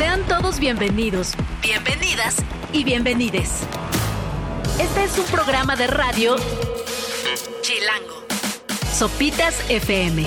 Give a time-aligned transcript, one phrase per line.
[0.00, 2.36] Sean todos bienvenidos, bienvenidas
[2.72, 3.64] y bienvenides.
[4.80, 6.36] Este es un programa de radio
[7.60, 8.24] Chilango.
[8.94, 10.24] Sopitas FM.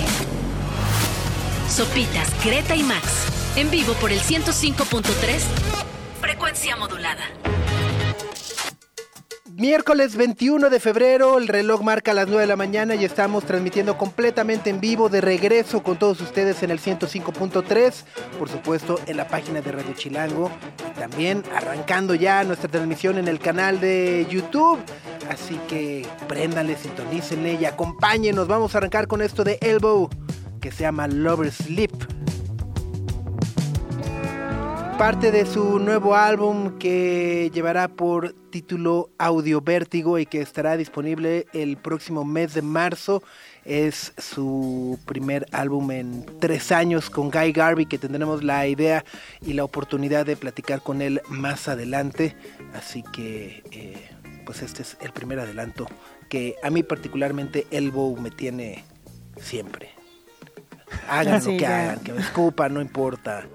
[1.68, 3.26] Sopitas, Greta y Max.
[3.56, 5.42] En vivo por el 105.3.
[6.20, 7.24] Frecuencia modulada.
[9.56, 13.96] Miércoles 21 de febrero, el reloj marca las 9 de la mañana y estamos transmitiendo
[13.96, 17.92] completamente en vivo de regreso con todos ustedes en el 105.3,
[18.36, 20.50] por supuesto en la página de Radio Chilango
[20.90, 24.80] y también arrancando ya nuestra transmisión en el canal de YouTube.
[25.30, 28.48] Así que préndanle, sintonícenle y acompáñenos.
[28.48, 30.10] Vamos a arrancar con esto de Elbow
[30.60, 31.92] que se llama Lover Sleep
[34.98, 41.46] parte de su nuevo álbum que llevará por título Audio Vértigo y que estará disponible
[41.52, 43.22] el próximo mes de marzo.
[43.64, 49.04] Es su primer álbum en tres años con Guy Garvey, que tendremos la idea
[49.40, 52.36] y la oportunidad de platicar con él más adelante.
[52.74, 54.10] Así que, eh,
[54.46, 55.86] pues este es el primer adelanto
[56.28, 58.84] que a mí particularmente Elbow me tiene
[59.40, 59.93] siempre.
[61.08, 61.80] Hagan Sí, lo que ya.
[61.82, 63.46] hagan, que me escupan, no importa.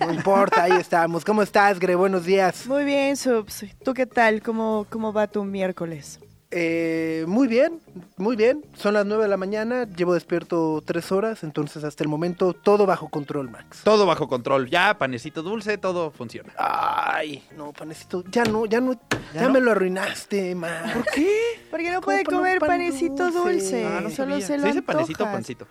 [0.00, 1.24] No importa, ahí estamos.
[1.24, 1.94] ¿Cómo estás, Gre?
[1.94, 2.66] Buenos días.
[2.66, 3.64] Muy bien, Subs.
[3.84, 4.42] ¿Tú qué tal?
[4.42, 6.20] ¿Cómo, cómo va tu miércoles?
[6.52, 7.80] Eh, muy bien,
[8.16, 8.64] muy bien.
[8.74, 12.86] Son las 9 de la mañana, llevo despierto tres horas, entonces hasta el momento todo
[12.86, 13.80] bajo control, Max.
[13.82, 14.70] Todo bajo control.
[14.70, 16.52] Ya, panecito dulce, todo funciona.
[16.56, 18.92] Ay, no, panecito, ya no, ya no,
[19.34, 19.50] ya, no?
[19.54, 20.92] me lo arruinaste, Max.
[20.92, 21.30] ¿Por qué?
[21.70, 23.82] Porque no ¿Cómo puede comer pan panecito dulce?
[23.82, 23.84] dulce.
[23.84, 24.46] Ah, no Solo sabía.
[24.46, 25.66] se lo ¿Se dice panecito o pancito?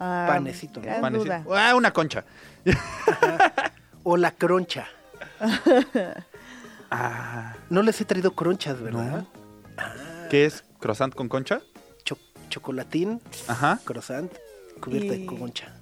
[0.00, 0.86] Ah, Panecito, ¿no?
[0.86, 1.24] gran Panecito.
[1.44, 1.44] duda.
[1.70, 2.24] Ah, una concha.
[4.02, 4.86] O la croncha.
[6.92, 9.24] Ah, No les he traído cronchas, ¿verdad?
[10.28, 10.64] ¿qué es?
[10.80, 11.60] ¿Croissant con concha?
[12.04, 13.78] Cho- chocolatín, Ajá.
[13.84, 14.32] croissant,
[14.80, 15.72] cubierta Y- de concha.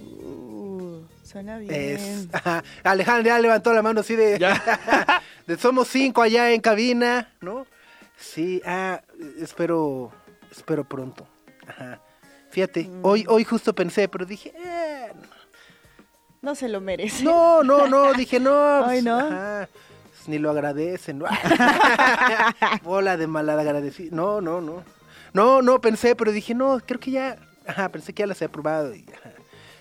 [0.00, 1.70] Uh, suena bien.
[1.74, 2.62] Es, ajá.
[2.84, 5.22] Alejandro ya levantó la mano así de, Ya.
[5.46, 7.66] de somos cinco allá en cabina, ¿no?
[8.16, 9.02] Sí, ah,
[9.40, 10.10] espero,
[10.50, 11.26] espero pronto.
[11.68, 12.00] Ajá.
[12.52, 13.00] Fíjate, Mm.
[13.04, 15.10] hoy, hoy justo pensé, pero dije, eh,
[16.40, 17.24] No se lo merece.
[17.24, 18.84] no, no, no, dije, no.
[18.84, 19.18] Ay, pues, ¿no?
[19.18, 21.18] ajá, pues, ni lo agradecen.
[21.18, 21.24] ¿no?
[22.84, 24.14] Bola de malagradecido.
[24.14, 24.84] No, no, no.
[25.32, 27.36] No, no, pensé, pero dije, no, creo que ya,
[27.66, 28.94] ajá, pensé que ya las he aprobado.
[28.94, 29.30] Y, ajá.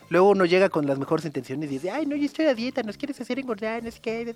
[0.10, 2.84] Luego uno llega con las mejores intenciones y dice, ay, no, yo estoy a dieta,
[2.84, 4.34] nos quieres hacer engordar, no sé qué.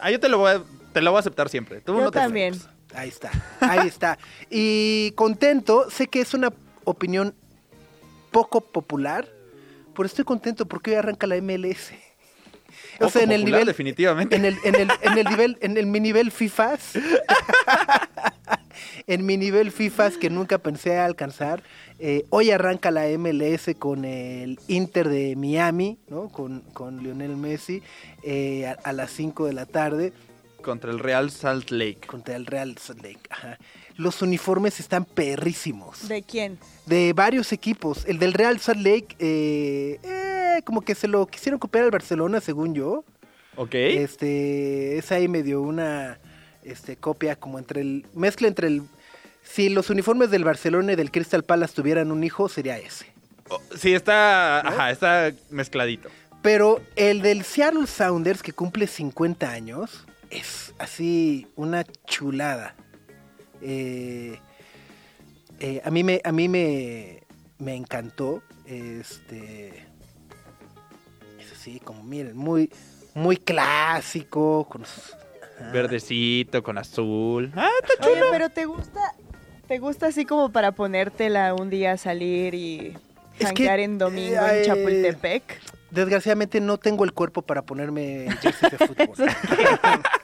[0.00, 0.62] Ah, yo te lo voy a,
[0.92, 1.80] te lo voy a aceptar siempre.
[1.80, 2.54] Tú Yo no te también.
[2.94, 4.18] Ahí está, ahí está.
[4.50, 6.50] Y contento, sé que es una
[6.84, 7.34] opinión
[8.30, 9.28] poco popular,
[9.94, 11.92] pero estoy contento porque hoy arranca la MLS.
[13.00, 14.36] O sea, en el nivel definitivamente.
[14.36, 16.92] en el, en el, en el nivel, en el mi nivel FIFAs,
[19.06, 21.62] en mi nivel FIFAs que nunca pensé alcanzar,
[21.98, 26.28] eh, hoy arranca la MLS con el Inter de Miami, ¿no?
[26.28, 27.82] Con, con Lionel Messi,
[28.22, 30.12] eh, a, a las 5 de la tarde
[30.62, 32.06] Contra el Real Salt Lake.
[32.06, 33.20] contra el Real Salt Lake.
[33.28, 33.58] Ajá.
[33.96, 36.08] Los uniformes están perrísimos.
[36.08, 36.58] ¿De quién?
[36.86, 38.04] De varios equipos.
[38.06, 42.40] El del Real Salt Lake, eh, eh, como que se lo quisieron copiar al Barcelona,
[42.40, 43.04] según yo.
[43.56, 43.74] Ok.
[43.74, 46.18] Este, es ahí medio una
[46.62, 48.06] este, copia como entre el...
[48.14, 48.82] Mezcla entre el...
[49.42, 53.06] Si los uniformes del Barcelona y del Crystal Palace tuvieran un hijo, sería ese.
[53.48, 56.08] Oh, sí, está, ajá, está mezcladito.
[56.42, 62.74] Pero el del Seattle Sounders, que cumple 50 años, es así una chulada.
[63.62, 64.38] Eh,
[65.60, 67.22] eh, a mí me, a mí me,
[67.58, 68.42] me encantó.
[68.66, 69.86] Este,
[71.40, 72.70] es así, como miren, muy,
[73.14, 74.66] muy clásico.
[74.68, 74.82] Con.
[75.72, 77.52] Verdecito con azul.
[77.54, 79.14] Ah, está Oye, pero ¿te gusta,
[79.68, 82.96] te gusta así como para ponértela un día a salir y
[83.54, 85.60] que, en domingo eh, en Chapultepec?
[85.90, 89.28] Desgraciadamente no tengo el cuerpo para ponerme jersey de fútbol.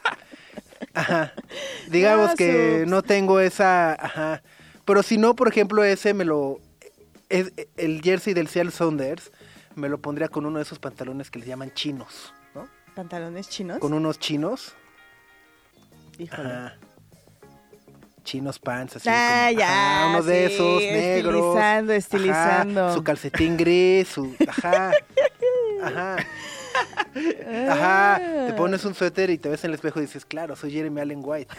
[0.98, 1.32] Ajá.
[1.88, 4.42] Digamos que no tengo esa, ajá.
[4.84, 6.60] Pero si no, por ejemplo, ese me lo
[7.28, 9.30] es el jersey del Seattle Sounders
[9.74, 12.66] me lo pondría con uno de esos pantalones que les llaman chinos, ¿no?
[12.96, 13.78] ¿Pantalones chinos?
[13.78, 14.72] Con unos chinos,
[16.18, 16.48] Híjole.
[16.48, 16.76] ajá.
[18.24, 19.68] Chinos pants así Ah, como, ya,
[20.04, 21.34] ajá, uno de esos negros.
[21.34, 22.94] estilizando, ajá, estilizando.
[22.94, 24.90] su calcetín gris, su ajá.
[25.82, 26.16] Ajá.
[27.68, 28.54] Ajá, te Ah.
[28.56, 31.20] pones un suéter y te ves en el espejo y dices, claro, soy Jeremy Allen
[31.22, 31.54] White.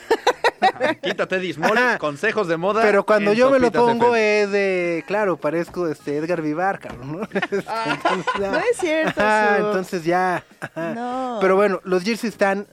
[1.02, 2.82] Quítate Dismol, consejos de moda.
[2.82, 4.42] Pero cuando en yo me lo Sopitas pongo FM.
[4.42, 7.22] es de, claro, parezco este Edgar Vivar, cabrón, ¿no?
[7.32, 7.66] Entonces,
[8.40, 8.52] ya.
[8.52, 9.66] No es cierto, Ajá, Su.
[9.66, 10.44] entonces ya.
[10.60, 10.94] ajá.
[10.94, 11.38] No.
[11.42, 12.68] Pero bueno, los jerseys están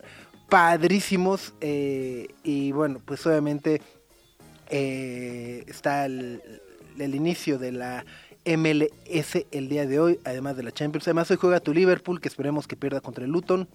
[0.48, 3.80] padrísimos eh, y bueno, pues obviamente
[4.68, 6.42] eh, está el,
[6.98, 8.04] el inicio de la
[8.46, 11.06] MLS el día de hoy, además de la Champions.
[11.08, 13.68] Además hoy juega tu Liverpool, que esperemos que pierda contra el Luton.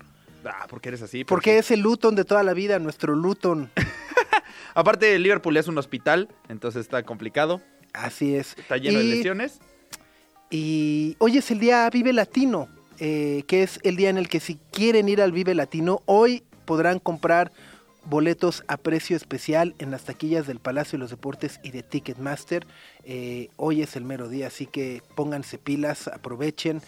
[0.45, 1.23] Ah, ¿por qué eres así?
[1.23, 3.69] Porque es el Luton de toda la vida, nuestro Luton.
[4.73, 7.61] Aparte, Liverpool es un hospital, entonces está complicado.
[7.93, 8.57] Así es.
[8.57, 9.59] Está lleno de lesiones.
[10.49, 12.67] Y hoy es el día Vive Latino,
[12.99, 16.43] eh, que es el día en el que si quieren ir al Vive Latino, hoy
[16.65, 17.51] podrán comprar
[18.05, 22.65] boletos a precio especial en las taquillas del Palacio de los Deportes y de Ticketmaster.
[23.03, 26.81] Eh, hoy es el mero día, así que pónganse pilas, aprovechen.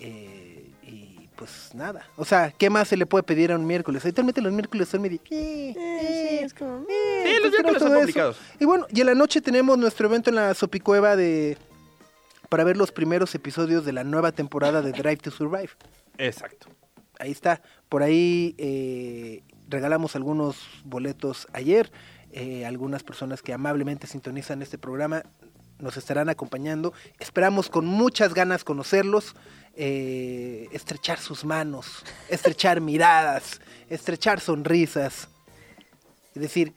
[0.00, 4.04] eh, y pues nada, o sea, ¿qué más se le puede pedir a un miércoles?
[4.04, 5.18] Habitualmente los miércoles son medio...
[5.30, 6.84] eh, Eh, sí, es como...
[6.88, 8.36] eh, Sí, pues los miércoles son complicados.
[8.60, 11.56] Y bueno, y en la noche tenemos nuestro evento en la Sopicueva de
[12.48, 15.70] para ver los primeros episodios de la nueva temporada de Drive to Survive.
[16.18, 16.68] Exacto.
[17.18, 17.62] Ahí está.
[17.88, 21.90] Por ahí eh, regalamos algunos boletos ayer.
[22.30, 25.22] Eh, algunas personas que amablemente sintonizan este programa
[25.78, 26.92] nos estarán acompañando.
[27.18, 29.34] Esperamos con muchas ganas conocerlos,
[29.74, 33.60] eh, estrechar sus manos, estrechar miradas,
[33.90, 35.28] estrechar sonrisas.
[36.34, 36.72] Y decir,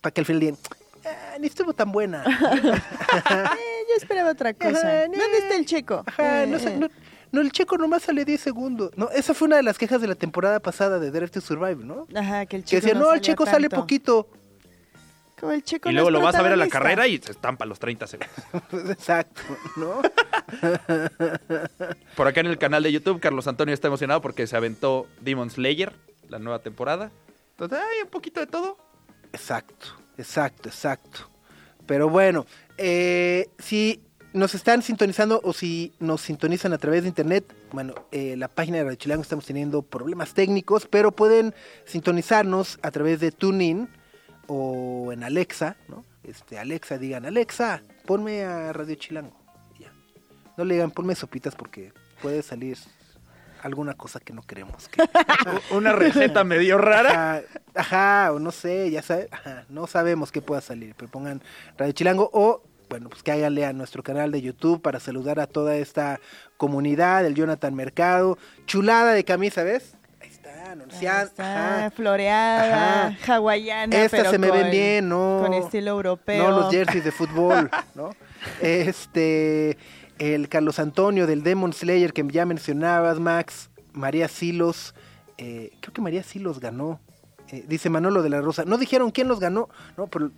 [0.00, 0.58] para que al final digan,
[1.04, 2.22] "Ah, ni estuvo tan buena.
[3.14, 4.78] Eh, yo esperaba otra cosa.
[4.78, 6.02] Ajá, ¿Dónde está el checo?
[6.06, 6.88] Ajá, no, sé, no,
[7.34, 8.90] no, el checo nomás sale 10 segundos.
[8.96, 11.84] No, esa fue una de las quejas de la temporada pasada de Drive to Survive,
[11.84, 12.06] ¿no?
[12.14, 13.82] Ajá, que el Que checo decía, no, el salía checo sale tanto".
[13.82, 14.28] poquito.
[15.38, 17.18] Como el checo Y no luego es lo vas a ver a la carrera y
[17.18, 18.34] se estampa los 30 segundos.
[18.90, 19.42] Exacto,
[19.76, 20.00] ¿no?
[22.16, 25.50] Por acá en el canal de YouTube, Carlos Antonio está emocionado porque se aventó Demon
[25.50, 25.92] Slayer,
[26.28, 27.10] la nueva temporada.
[27.50, 28.78] Entonces, hay un poquito de todo.
[29.32, 31.28] Exacto, exacto, exacto.
[31.86, 32.46] Pero bueno,
[32.78, 34.00] eh, si
[34.34, 38.76] nos están sintonizando o si nos sintonizan a través de internet, bueno, eh, la página
[38.78, 41.54] de Radio Chilango estamos teniendo problemas técnicos, pero pueden
[41.86, 43.88] sintonizarnos a través de TuneIn
[44.46, 46.04] o en Alexa, ¿no?
[46.24, 49.36] Este, Alexa, digan, Alexa, ponme a Radio Chilango.
[49.78, 49.92] Ya.
[50.56, 52.76] No le digan, ponme sopitas porque puede salir
[53.62, 54.88] alguna cosa que no queremos.
[54.88, 55.02] que-
[55.74, 57.36] Una receta medio rara.
[57.36, 57.42] Ajá,
[57.74, 61.40] ajá, o no sé, ya sabes, ajá, no sabemos qué pueda salir, pero pongan
[61.78, 62.62] Radio Chilango o,
[62.94, 66.20] bueno, pues cáiganle a nuestro canal de YouTube para saludar a toda esta
[66.56, 69.96] comunidad, el Jonathan Mercado, chulada de camisa, ¿ves?
[70.20, 71.90] Ahí está, Ahí anunciada, está, ajá.
[71.90, 73.34] floreada, Ajá.
[73.34, 73.96] hawaiana.
[74.08, 75.40] Pero se me ven con- bien, ¿no?
[75.42, 76.40] Con estilo europeo.
[76.50, 78.10] No los jerseys de fútbol, ¿no?
[78.62, 79.76] Este,
[80.20, 84.94] el Carlos Antonio del Demon Slayer que ya mencionabas, Max, María Silos,
[85.36, 87.00] eh, creo que María Silos ganó.
[87.48, 88.64] Eh, dice Manolo de la Rosa.
[88.64, 90.30] No dijeron quién los ganó, no, pero,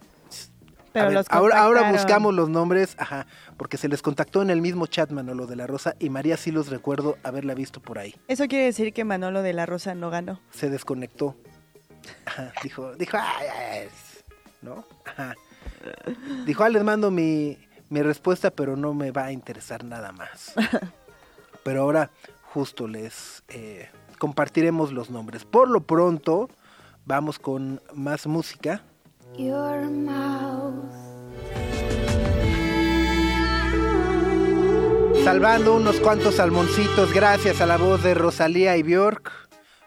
[0.96, 3.26] Pero a ver, los ahora, buscamos los nombres, ajá,
[3.58, 6.68] porque se les contactó en el mismo chat Manolo de la Rosa y María Silos
[6.68, 8.14] recuerdo haberla visto por ahí.
[8.28, 10.40] Eso quiere decir que Manolo de la Rosa no ganó.
[10.52, 11.36] Se desconectó.
[12.24, 13.88] Ajá, dijo, dijo, ay, ay, ay",
[14.62, 14.84] ¿no?
[15.04, 15.34] Ajá.
[16.46, 17.58] Dijo, ah, les mando mi,
[17.90, 20.54] mi respuesta, pero no me va a interesar nada más.
[21.62, 22.10] Pero ahora
[22.42, 25.44] justo les eh, compartiremos los nombres.
[25.44, 26.48] Por lo pronto,
[27.04, 28.82] vamos con más música.
[29.38, 29.76] Your.
[35.26, 39.32] Salvando unos cuantos salmoncitos gracias a la voz de Rosalía y Bjork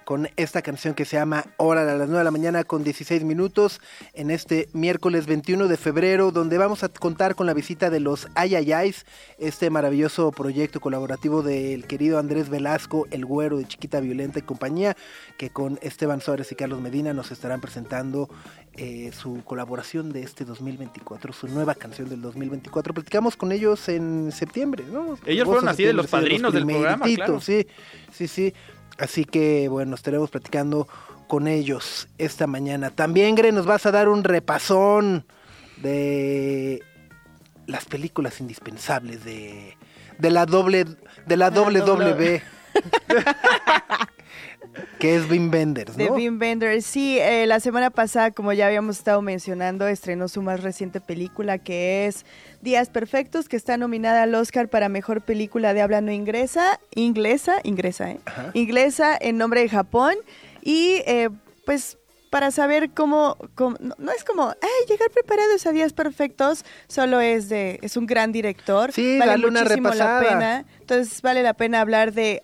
[0.10, 3.24] con esta canción que se llama Hora a las 9 de la mañana con 16
[3.26, 3.80] minutos
[4.16, 8.28] en este miércoles 21 de febrero donde vamos a contar con la visita de los
[8.34, 9.06] Ayayais,
[9.38, 14.98] este maravilloso proyecto colaborativo del querido Andrés Velasco, el güero de Chiquita Violenta y compañía,
[15.38, 18.32] que con Esteban Suárez y Carlos Medina nos estarán presentando
[18.74, 22.96] eh, su colaboración de este 2024, su nueva canción del 2024.
[22.96, 25.20] Platicamos con ellos en septiembre, ¿no?
[25.28, 27.40] Ellos fueron así de los padrinos del programa, claro.
[27.42, 27.68] Sí,
[28.12, 28.56] sí, sí.
[29.00, 30.88] Así que bueno, estaremos platicando
[31.28, 32.90] con ellos esta mañana.
[32.90, 35.26] También, Gre, nos vas a dar un repasón
[35.78, 36.82] de
[37.68, 39.78] las películas indispensables de,
[40.18, 40.86] de la doble
[41.26, 42.42] de la doble doble- W
[45.00, 46.14] que es Wim Wenders, De ¿no?
[46.16, 46.86] Wim Wenders.
[46.86, 51.58] Sí, eh, la semana pasada, como ya habíamos estado mencionando, estrenó su más reciente película
[51.58, 52.26] que es
[52.62, 57.56] Días Perfectos, que está nominada al Oscar para Mejor Película de Habla No Ingresa, inglesa,
[57.64, 58.20] ingresa, ¿eh?
[58.26, 58.52] Ajá.
[58.54, 60.16] Inglesa en nombre de Japón.
[60.62, 61.30] Y eh,
[61.66, 61.98] pues
[62.30, 67.22] para saber cómo, cómo- no, no es como, ay, llegar preparados a Días Perfectos, solo
[67.22, 68.92] es de, es un gran director.
[68.92, 70.22] Sí, vale dale una muchísimo repasada.
[70.22, 70.66] la pena.
[70.80, 72.44] Entonces vale la pena hablar de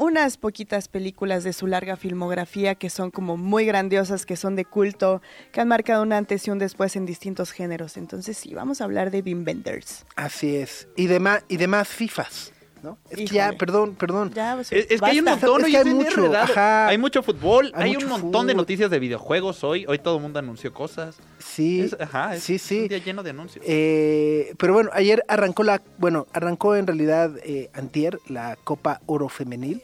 [0.00, 4.64] unas poquitas películas de su larga filmografía que son como muy grandiosas, que son de
[4.64, 5.20] culto,
[5.52, 7.96] que han marcado un antes y un después en distintos géneros.
[7.98, 10.06] Entonces sí, vamos a hablar de Wim Wenders.
[10.16, 10.88] Así es.
[10.96, 12.52] Y demás y demás FIFAs.
[12.82, 12.96] ¿no?
[13.10, 14.32] Es que ya, perdón, perdón.
[14.32, 16.44] Ya, pues, Es, es que hay un montón, Es que hay mucho, enredado.
[16.50, 16.88] ajá.
[16.88, 19.84] Hay mucho fútbol, Hay hay, mucho un montón de noticias de videojuegos hoy.
[19.86, 21.16] Hoy todo el mundo anunció cosas.
[21.38, 22.80] Sí, Es- ajá, es sí, sí.
[22.80, 23.62] un día lleno de anuncios.
[23.68, 29.28] Eh, pero bueno, ayer arrancó la, bueno, arrancó en realidad eh, antier la Copa Oro
[29.28, 29.82] Femenil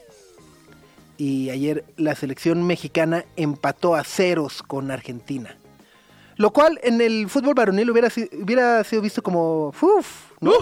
[1.18, 5.56] y ayer la selección mexicana empató a ceros con Argentina.
[6.36, 8.08] Lo cual en el fútbol varonil hubiera,
[8.42, 10.32] hubiera sido visto como, ¡uf!
[10.40, 10.52] ¿no?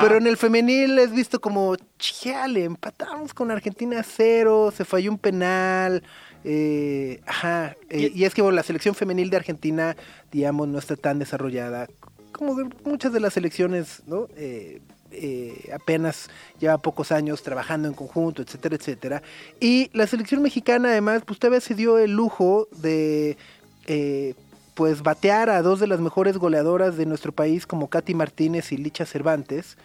[0.00, 5.10] Pero en el femenil es visto como, chale, empatamos con Argentina a cero, se falló
[5.10, 6.02] un penal.
[6.44, 7.76] eh, ajá.
[7.88, 9.96] eh, y es que bueno, la selección femenil de Argentina,
[10.32, 11.88] digamos, no está tan desarrollada
[12.32, 14.26] como de muchas de las selecciones, ¿no?
[14.36, 14.80] Eh,
[15.12, 19.22] eh, apenas lleva pocos años trabajando en conjunto, etcétera, etcétera.
[19.60, 23.36] Y la selección mexicana, además, pues todavía se dio el lujo de.
[23.86, 24.34] eh,
[24.74, 28.78] pues batear a dos de las mejores goleadoras de nuestro país como Katy Martínez y
[28.78, 29.76] Licha Cervantes.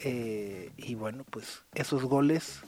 [0.00, 2.60] Eh, y bueno, pues esos goles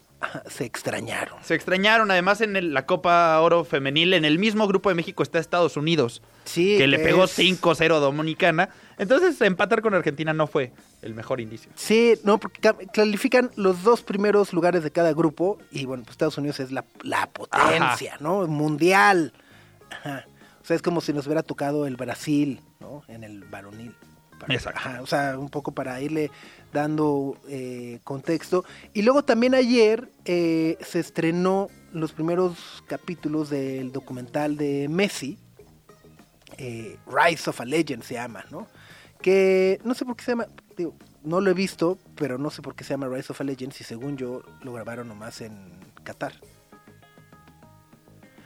[0.48, 1.38] se extrañaron.
[1.42, 5.22] Se extrañaron, además en el- la Copa Oro Femenil, en el mismo grupo de México
[5.22, 8.68] está Estados Unidos, Sí, que le pegó es- 5-0 a Dominicana.
[8.98, 10.72] Entonces empatar con Argentina no fue
[11.02, 11.70] el mejor indicio.
[11.74, 16.12] Sí, no, porque ca- califican los dos primeros lugares de cada grupo y bueno, pues
[16.12, 18.46] Estados Unidos es la, la potencia, ¿no?
[18.46, 19.32] Mundial.
[19.90, 20.26] Ajá.
[20.62, 23.02] O sea, es como si nos hubiera tocado el Brasil, ¿no?
[23.08, 23.94] En el varonil.
[24.40, 26.30] Para- ajá, o sea, un poco para irle
[26.72, 28.64] dando eh, contexto.
[28.92, 35.38] Y luego también ayer eh, se estrenó los primeros capítulos del documental de Messi,
[36.56, 38.66] eh, Rise of a Legend se llama, ¿no?
[39.22, 42.62] Que no sé por qué se llama, digo, no lo he visto, pero no sé
[42.62, 45.54] por qué se llama Rise of a Legend si según yo lo grabaron nomás en
[46.02, 46.32] Qatar.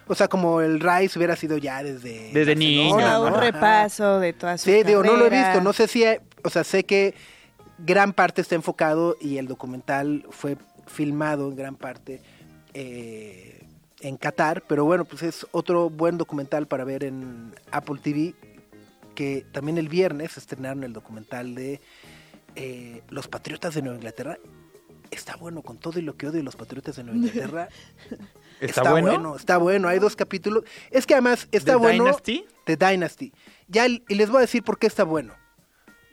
[0.07, 2.31] O sea, como el Rise hubiera sido ya desde...
[2.33, 3.23] Desde niño, ¿no?
[3.23, 3.41] un Ajá.
[3.41, 5.49] repaso de toda su Sí, digo, no lo he carrera.
[5.49, 6.05] visto, no sé si,
[6.43, 7.15] o sea, sé que
[7.79, 10.57] gran parte está enfocado y el documental fue
[10.87, 12.21] filmado en gran parte
[12.75, 13.63] eh,
[14.01, 18.35] en Qatar, pero bueno, pues es otro buen documental para ver en Apple TV,
[19.15, 21.81] que también el viernes estrenaron el documental de
[22.57, 24.39] eh, Los Patriotas de Nueva Inglaterra.
[25.15, 27.69] Está bueno con todo y lo que odio los Patriotas de Nueva Inglaterra.
[28.61, 29.37] ¿Está, bueno?
[29.37, 30.65] Está bueno, hay dos capítulos.
[30.91, 32.05] Es que además está ¿The bueno.
[32.05, 32.47] Dynasty?
[32.65, 33.33] The Dynasty.
[33.69, 35.35] Ya, y les voy a decir por qué está bueno.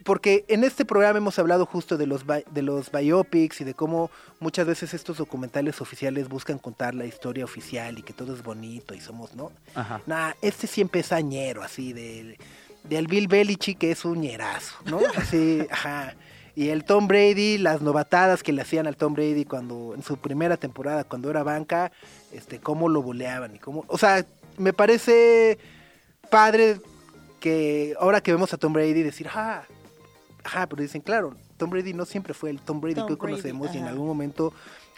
[0.04, 4.10] Porque en este programa hemos hablado justo de los, de los biopics y de cómo
[4.40, 8.94] muchas veces estos documentales oficiales buscan contar la historia oficial y que todo es bonito
[8.94, 9.52] y somos, ¿no?
[9.74, 10.02] Ajá.
[10.06, 12.36] Nah, este siempre es añero, así, de,
[12.84, 14.98] del Bill Belichick, que es un ñerazo, ¿no?
[15.16, 16.14] Así, ajá.
[16.54, 20.18] Y el Tom Brady, las novatadas que le hacían al Tom Brady cuando, en su
[20.18, 21.92] primera temporada, cuando era banca,
[22.32, 24.26] este, cómo lo boleaban y cómo, o sea,
[24.58, 25.58] me parece
[26.30, 26.78] padre
[27.40, 29.62] que ahora que vemos a Tom Brady decir, ah,
[30.44, 33.18] ajá, pero dicen, claro, Tom Brady no siempre fue el Tom Brady Tom que hoy
[33.18, 34.52] Brady, conocemos y en algún momento,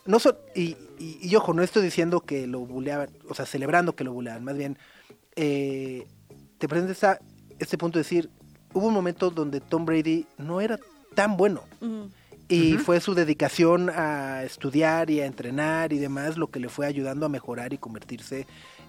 [0.06, 3.94] no so- y, y, y ojo, no estoy diciendo que lo buleaban, o sea, celebrando
[3.94, 4.76] que lo buleaban, más bien,
[5.37, 6.06] eh,
[6.58, 7.20] te presenta esta-
[7.61, 8.28] este punto de decir,
[8.73, 10.78] hubo un momento donde Tom Brady no era
[11.14, 11.62] tan bueno.
[12.49, 16.87] Y fue su dedicación a estudiar y a entrenar y demás lo que le fue
[16.87, 18.47] ayudando a mejorar y convertirse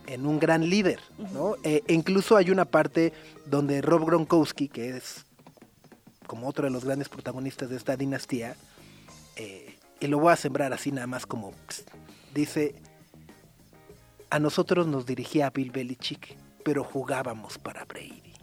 [0.08, 1.00] en un gran líder,
[1.34, 1.56] ¿no?
[1.64, 3.14] Eh, e incluso hay una parte
[3.46, 5.26] donde Rob Gronkowski, que es
[6.28, 8.56] como otro de los grandes protagonistas de esta dinastía,
[9.36, 11.86] eh, y lo voy a sembrar así nada más como, pss,
[12.34, 12.76] dice,
[14.30, 18.34] a nosotros nos dirigía Bill Belichick, pero jugábamos para Brady.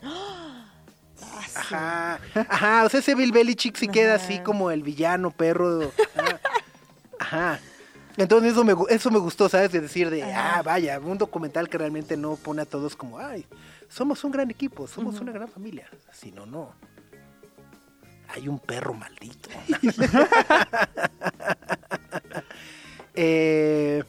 [1.22, 1.52] Ah, sí.
[1.54, 5.92] Ajá, ajá, o sea, ese Bill Belichick sí queda así como el villano perro.
[6.16, 6.40] Ajá.
[7.18, 7.60] ajá.
[8.16, 9.72] Entonces eso me, eso me gustó, ¿sabes?
[9.72, 10.58] De decir de, Ajá.
[10.58, 13.46] ah, vaya, un documental que realmente no pone a todos como, ay,
[13.88, 15.88] somos un gran equipo, somos una gran familia.
[16.12, 16.74] Sino, no.
[18.28, 19.48] Hay un perro maldito.
[23.14, 24.02] eh,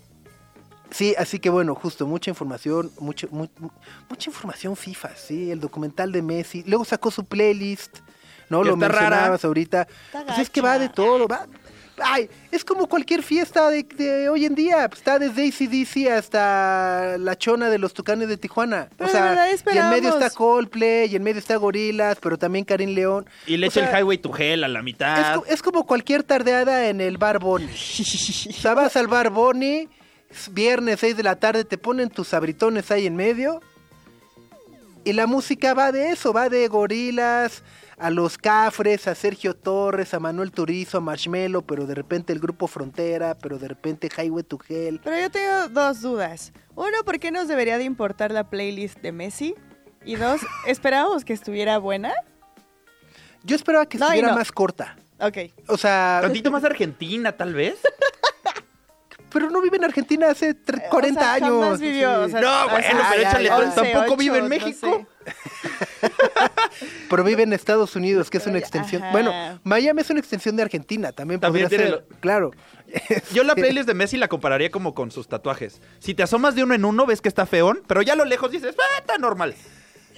[0.94, 3.70] sí, así que bueno, justo, mucha información, mucho, mu- mu-
[4.10, 6.64] mucha información FIFA, sí, el documental de Messi.
[6.66, 7.98] Luego sacó su playlist,
[8.50, 8.62] ¿no?
[8.62, 9.02] Que Lo está rara.
[9.10, 9.82] mencionabas ahorita.
[10.06, 11.48] Está Pues es que va de todo, va.
[12.04, 14.90] Ay, es como cualquier fiesta de, de hoy en día.
[14.90, 18.90] pues, Está desde ACDC hasta la chona de los tucanes de Tijuana.
[18.98, 22.66] Pero o sea, y en medio está Coldplay, y en medio está Gorilas, pero también
[22.66, 23.28] Karim León.
[23.46, 25.36] Y le echa el Highway to Hell a la es, mitad.
[25.36, 27.70] co- es como cualquier tardeada en el Bar Bonnie.
[27.72, 29.90] O sea, vas al Bar Bonnie, es
[30.52, 33.62] viernes 6 de la tarde, te ponen tus sabritones ahí en medio.
[35.06, 37.62] Y la música va de eso, va de gorilas,
[37.98, 42.40] a los Cafres, a Sergio Torres, a Manuel Turizo, a Marshmello, pero de repente el
[42.40, 45.02] grupo Frontera, pero de repente Highway to Hell.
[45.04, 46.54] Pero yo tengo dos dudas.
[46.76, 49.56] Uno, ¿por qué nos debería de importar la playlist de Messi?
[50.06, 52.14] Y dos, ¿esperábamos que estuviera buena?
[53.44, 54.36] Yo esperaba que No, y estuviera no.
[54.38, 54.96] más corta.
[55.20, 55.38] Ok.
[55.68, 57.76] O sea, Tantito más Argentina, tal vez.
[59.34, 61.64] pero no vive en Argentina hace tre- 40 O sea, años.
[61.64, 65.08] jamás vivió, o sea, No, bueno, pero échale, tampoco vive en no México.
[65.26, 65.32] sé.
[67.10, 68.60] Pero vive en Estados Unidos, que es una Ajá.
[68.64, 69.04] extensión.
[69.12, 69.32] Bueno,
[69.64, 72.06] Miami es una extensión de Argentina, también, También tiene ser.
[72.20, 72.52] Claro.
[73.34, 75.82] Yo la playlist de Messi la compararía como con sus tatuajes.
[76.00, 78.26] Si te asomas de uno en uno, ves que está feón, pero ya a lo
[78.26, 79.56] lejos dices, ah, está normal.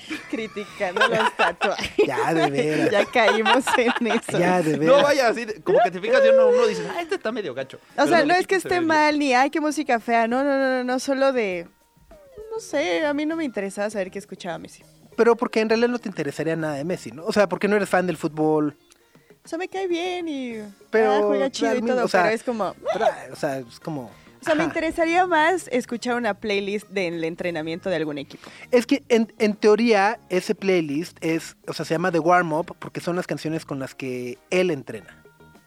[0.29, 2.07] Criticando los tatuajes.
[2.07, 2.91] Ya, de veras.
[2.91, 4.39] ya caímos en eso.
[4.39, 4.97] Ya, de veras.
[4.97, 7.53] No vaya así, como que te fijas de uno uno dices, ah, este está medio
[7.53, 7.77] gacho.
[7.77, 10.27] O Pero sea, no es que esté mal ni ay, qué música fea.
[10.27, 11.67] No, no, no, no, no, solo de.
[12.51, 14.83] No sé, a mí no me interesaba saber qué escuchaba Messi.
[15.15, 17.25] Pero porque en realidad no te interesaría nada de Messi, ¿no?
[17.25, 18.77] O sea, porque no eres fan del fútbol.
[19.43, 20.61] O sea, me cae bien y.
[20.89, 22.75] Pero ah, juega chido y todo, o sea, pero es como.
[22.93, 24.11] pero, o sea, es como.
[24.45, 28.47] O sea, me interesaría más escuchar una playlist del entrenamiento de algún equipo.
[28.69, 32.75] Es que en, en teoría ese playlist es, o sea, se llama The Warm Up
[32.77, 35.23] porque son las canciones con las que él entrena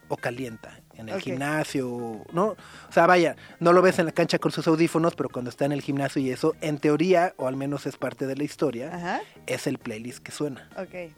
[0.06, 2.46] o calienta en el gimnasio, ¿no?
[2.88, 5.64] O sea, vaya, no lo ves en la cancha con sus audífonos, pero cuando está
[5.64, 8.94] en el gimnasio y eso, en teoría, o al menos es parte de la historia,
[8.94, 9.20] Ajá.
[9.46, 10.68] es el playlist que suena.
[10.76, 11.12] Ok.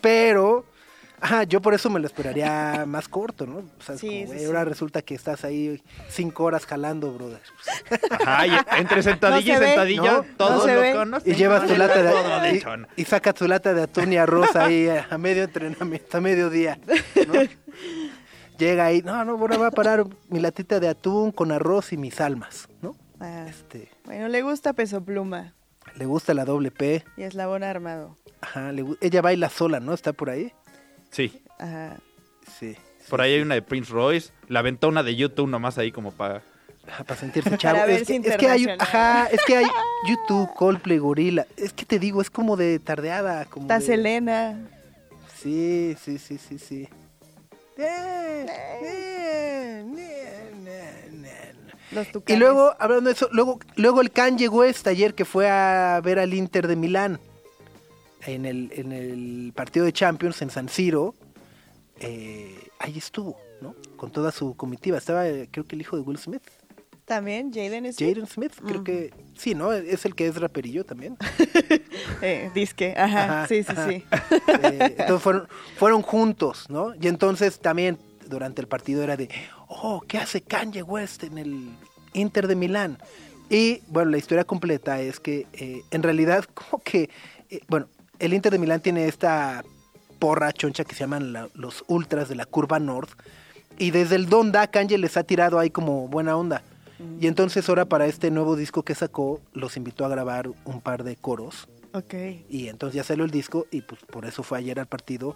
[0.00, 0.66] Pero,
[1.24, 3.58] ajá, yo por eso me lo esperaría más corto, ¿no?
[3.58, 4.44] O sea, Sí, como, sí, güey, sí.
[4.44, 7.40] ahora resulta que estás ahí cinco horas jalando, brother.
[8.20, 10.24] Ajá, y entre sentadilla No se y ve, sentadilla, ¿no?
[10.36, 10.92] todos No se lo ve.
[10.94, 11.32] conocen.
[11.32, 12.56] Y llevas tu lata de
[12.96, 16.20] y, y sacas tu lata de atún y arroz ahí a, a medio entrenamiento, a
[16.20, 16.78] mediodía.
[17.26, 17.34] ¿no?
[18.58, 21.96] Llega ahí, no, no, ahora va a parar mi latita de atún con arroz y
[21.96, 22.94] mis almas, ¿no?
[23.18, 25.54] Ah, Este, bueno, le gusta Peso Pluma
[25.96, 28.16] le gusta la doble P, y Eslabón Armado.
[28.40, 29.92] ajá, le ella baila sola, ¿no?
[29.94, 30.52] ¿Está por ahí?
[31.14, 31.96] Sí, Ajá.
[32.58, 32.76] Sí.
[33.08, 36.10] por ahí hay una de Prince Royce, la aventó una de YouTube nomás ahí como
[36.12, 36.42] para...
[36.86, 37.78] Ajá, Para sentirse chavo.
[37.78, 39.66] Para es, que, es que hay, ajá, es que hay
[40.06, 41.46] YouTube, Coldplay, Gorila.
[41.56, 43.46] Es que te digo, es como de tardeada.
[43.46, 44.68] Como Está de- Selena.
[45.40, 46.88] Sí, sí, sí, sí, sí.
[47.78, 48.46] Eh, eh,
[48.84, 51.52] eh, eh, eh.
[51.92, 56.00] Los Y luego, hablando de eso, luego, luego el Kanye West ayer que fue a
[56.04, 57.18] ver al Inter de Milán
[58.26, 61.14] en el, en el partido de Champions en San Siro,
[62.00, 63.74] eh, ahí estuvo, ¿no?
[63.96, 64.98] Con toda su comitiva.
[64.98, 66.42] Estaba, eh, creo que el hijo de Will Smith,
[67.04, 68.14] También Jaden Smith.
[68.14, 68.84] Jaden Smith, creo Ujú.
[68.84, 69.72] que sí, ¿no?
[69.72, 71.16] Es el que es raperillo también.
[72.22, 72.94] Eh, disque.
[72.96, 73.24] Ajá.
[73.24, 73.88] Ajá, sí, sí, ajá.
[73.88, 74.04] sí.
[74.62, 76.94] Eh, entonces fueron, fueron juntos, ¿no?
[77.00, 79.28] Y entonces también durante el partido era de,
[79.68, 81.68] oh, ¿qué hace Kanye West en el
[82.14, 82.98] Inter de Milán?
[83.50, 87.10] Y bueno, la historia completa es que eh, en realidad como que,
[87.68, 89.64] bueno, el Inter de Milán tiene esta
[90.18, 93.10] porra choncha que se llaman la- los ultras de la curva north.
[93.78, 96.62] Y desde el Donda Kanye les ha tirado ahí como buena onda.
[97.20, 101.02] Y entonces ahora para este nuevo disco que sacó, los invitó a grabar un par
[101.02, 101.68] de coros.
[101.92, 102.14] Ok.
[102.48, 105.34] Y entonces ya salió el disco y pues por eso fue ayer al partido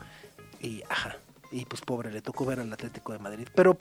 [0.60, 1.16] y ajá.
[1.50, 3.48] Y pues pobre, le tocó ver al Atlético de Madrid.
[3.54, 3.76] Pero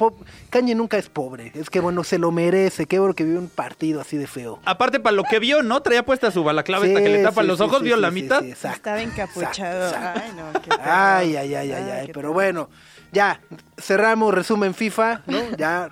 [0.50, 1.52] Kanye nunca es pobre.
[1.54, 2.86] Es que bueno, se lo merece.
[2.86, 4.60] Qué bueno que vive un partido así de feo.
[4.64, 5.82] Aparte, para lo que vio, ¿no?
[5.82, 7.96] Traía puesta su balaclava esta que le Sí, tapa sí, los sí, ojos, sí, vio
[7.98, 8.42] sí, la sí, mitad.
[8.42, 9.88] sí, Estaba encapuchado.
[9.88, 10.22] exacto, exacto.
[10.24, 10.70] Ay, no, qué.
[10.82, 12.12] Ay, ay, ay, ay, ay.
[12.14, 12.70] Pero bueno,
[13.12, 13.42] ya,
[13.78, 15.58] cerramos resumen FIFA, ¿no?
[15.58, 15.92] Ya,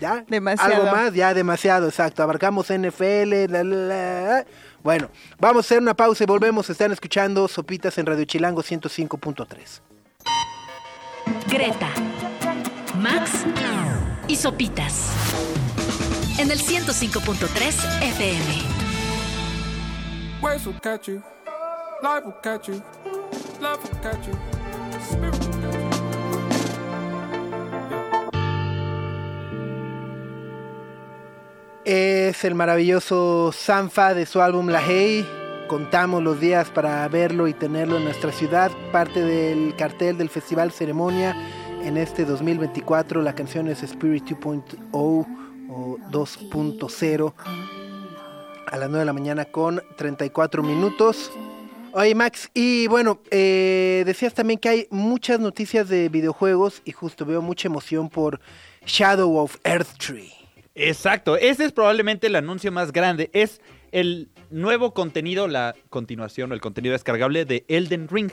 [0.00, 0.24] ya.
[0.28, 0.74] Demasiado.
[0.74, 2.24] Algo más, ya demasiado, exacto.
[2.24, 4.46] Abarcamos NFL, la, la, la.
[4.82, 6.68] Bueno, vamos a hacer una pausa y volvemos.
[6.68, 9.80] Están escuchando Sopitas en Radio Chilango 105.3.
[11.56, 11.88] Greta,
[13.00, 13.46] Max
[14.28, 15.10] y Sopitas.
[16.38, 18.62] En el 105.3 FM.
[20.42, 21.22] Waves will catch you,
[22.02, 22.82] life will catch you,
[23.58, 24.34] love will catch you,
[25.00, 25.86] spirit will catch you.
[31.86, 35.26] Es el maravilloso Sanfa de su álbum La Hey.
[35.68, 38.70] Contamos los días para verlo y tenerlo en nuestra ciudad.
[38.92, 41.36] Parte del cartel del Festival Ceremonia
[41.82, 43.20] en este 2024.
[43.20, 47.34] La canción es Spirit 2.0 o 2.0
[48.66, 51.32] a las 9 de la mañana con 34 minutos.
[51.92, 57.24] Oye Max, y bueno, eh, decías también que hay muchas noticias de videojuegos y justo
[57.24, 58.40] veo mucha emoción por
[58.84, 60.32] Shadow of Earth Tree.
[60.76, 63.30] Exacto, ese es probablemente el anuncio más grande.
[63.32, 63.60] Es
[63.92, 68.30] el nuevo contenido, la continuación o el contenido descargable de Elden Ring.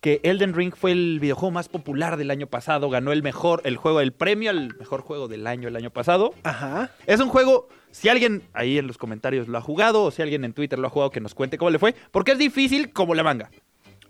[0.00, 3.76] Que Elden Ring fue el videojuego más popular del año pasado, ganó el mejor, el
[3.76, 6.34] juego, el premio al mejor juego del año el año pasado.
[6.42, 6.90] Ajá.
[7.06, 10.44] Es un juego, si alguien ahí en los comentarios lo ha jugado o si alguien
[10.44, 13.14] en Twitter lo ha jugado, que nos cuente cómo le fue, porque es difícil como
[13.14, 13.50] la manga.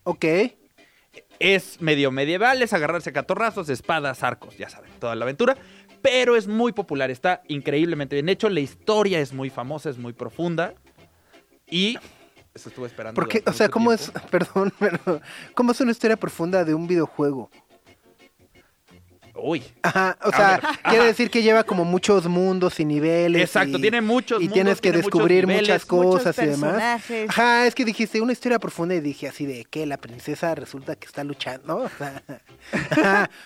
[0.04, 0.24] Ok.
[1.38, 5.58] Es medio medieval, es agarrarse a catorrazos, espadas, arcos, ya saben, toda la aventura.
[6.00, 8.48] Pero es muy popular, está increíblemente bien hecho.
[8.48, 10.74] La historia es muy famosa, es muy profunda.
[11.72, 11.98] Y
[12.54, 13.14] eso estuve esperando.
[13.14, 14.28] Porque, o sea, ¿cómo es, tiempo.
[14.30, 15.20] perdón, pero,
[15.54, 17.50] cómo es una historia profunda de un videojuego?
[19.34, 19.64] Uy.
[19.80, 21.06] Ajá, o sea, ver, quiere ajá.
[21.06, 23.40] decir que lleva como muchos mundos y niveles.
[23.40, 27.02] Exacto, y- tiene muchos Y mundos, tienes que tiene descubrir niveles, muchas cosas y demás.
[27.28, 30.96] Ajá, es que dijiste una historia profunda y dije así de que la princesa resulta
[30.96, 31.78] que está luchando.
[31.78, 32.22] O sea,
[32.90, 33.30] ajá.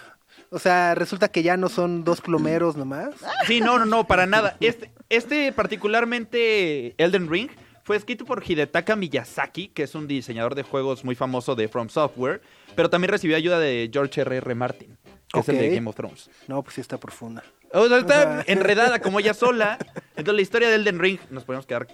[0.51, 3.11] O sea, resulta que ya no son dos plomeros nomás.
[3.47, 4.57] Sí, no, no, no, para nada.
[4.61, 7.51] Este, este particularmente Elden Ring
[7.87, 11.89] fue escrito por Hidetaka Miyazaki, que es un diseñador de juegos muy famoso de From
[11.89, 12.43] Software,
[12.75, 14.55] pero también recibió ayuda de George R.R.
[14.57, 14.99] Martin,
[15.33, 15.71] que es el de.
[15.73, 16.29] Game of Thrones.
[16.49, 17.45] No, pues sí está profunda.
[17.73, 19.79] O sea, está enredada como ella sola.
[20.17, 21.87] Entonces la historia de Elden Ring, nos podemos quedar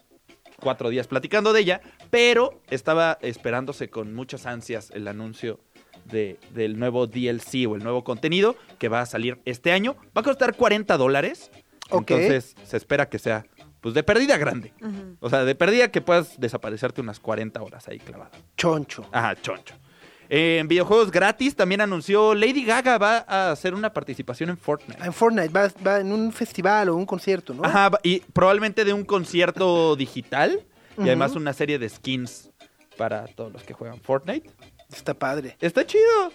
[0.59, 5.61] cuatro días platicando de ella, pero estaba esperándose con muchas ansias el anuncio
[6.07, 9.95] de- del nuevo DLC o el nuevo contenido que va a salir este año.
[10.17, 11.51] Va a costar 40 dólares.
[11.91, 12.13] Ok.
[12.13, 13.45] Entonces se espera que sea,
[13.83, 14.73] pues de pérdida grande.
[15.21, 18.31] O sea, de pérdida que puedas desaparecerte unas 40 horas ahí clavado.
[18.57, 19.05] Choncho.
[19.13, 19.75] Ajá, choncho.
[20.31, 24.99] Eh, en videojuegos gratis también anunció Lady Gaga va a hacer una participación en Fortnite.
[25.03, 27.65] Ah, En Fortnite, va, va en un festival o un concierto, ¿no?
[27.65, 30.65] Ajá, y probablemente de un concierto digital
[30.97, 32.51] y además una serie de skins
[32.97, 34.49] para todos los que juegan Fortnite.
[34.91, 35.57] Está padre.
[35.61, 36.33] Está chido.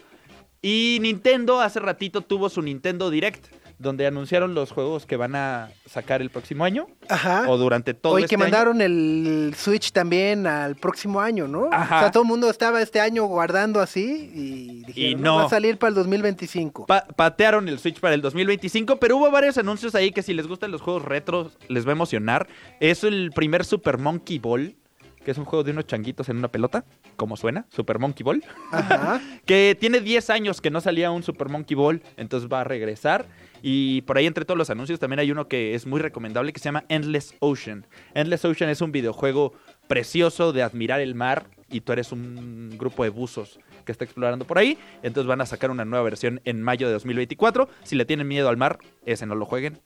[0.62, 3.48] Y Nintendo hace ratito tuvo su Nintendo Direct,
[3.80, 7.46] donde anunciaron los juegos que van a sacar el próximo año Ajá.
[7.48, 8.46] o durante todo Hoy este que año.
[8.46, 11.70] mandaron el Switch también al próximo año, ¿no?
[11.72, 11.98] Ajá.
[11.98, 15.22] O sea, todo el mundo estaba este año guardando así y dijeron, Y no.
[15.22, 15.36] no.
[15.38, 16.88] va a salir para el 2025.
[16.88, 20.48] Pa- patearon el Switch para el 2025, pero hubo varios anuncios ahí que si les
[20.48, 22.48] gustan los juegos retros les va a emocionar.
[22.80, 24.76] Es el primer Super Monkey Ball,
[25.24, 26.84] que es un juego de unos changuitos en una pelota,
[27.18, 28.44] como suena, Super Monkey Ball.
[28.72, 29.20] Ajá.
[29.46, 33.26] que tiene 10 años que no salía un Super Monkey Ball, entonces va a regresar.
[33.62, 36.60] Y por ahí entre todos los anuncios también hay uno que es muy recomendable que
[36.60, 37.86] se llama Endless Ocean.
[38.14, 39.54] Endless Ocean es un videojuego
[39.88, 44.46] precioso de admirar el mar y tú eres un grupo de buzos que está explorando
[44.46, 44.78] por ahí.
[45.02, 47.68] Entonces van a sacar una nueva versión en mayo de 2024.
[47.84, 49.82] Si le tienen miedo al mar, ese no lo jueguen.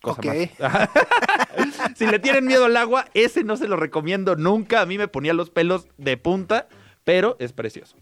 [0.00, 0.36] Cosa más.
[1.96, 4.80] si le tienen miedo al agua, ese no se lo recomiendo nunca.
[4.80, 6.68] A mí me ponía los pelos de punta,
[7.04, 7.96] pero es precioso.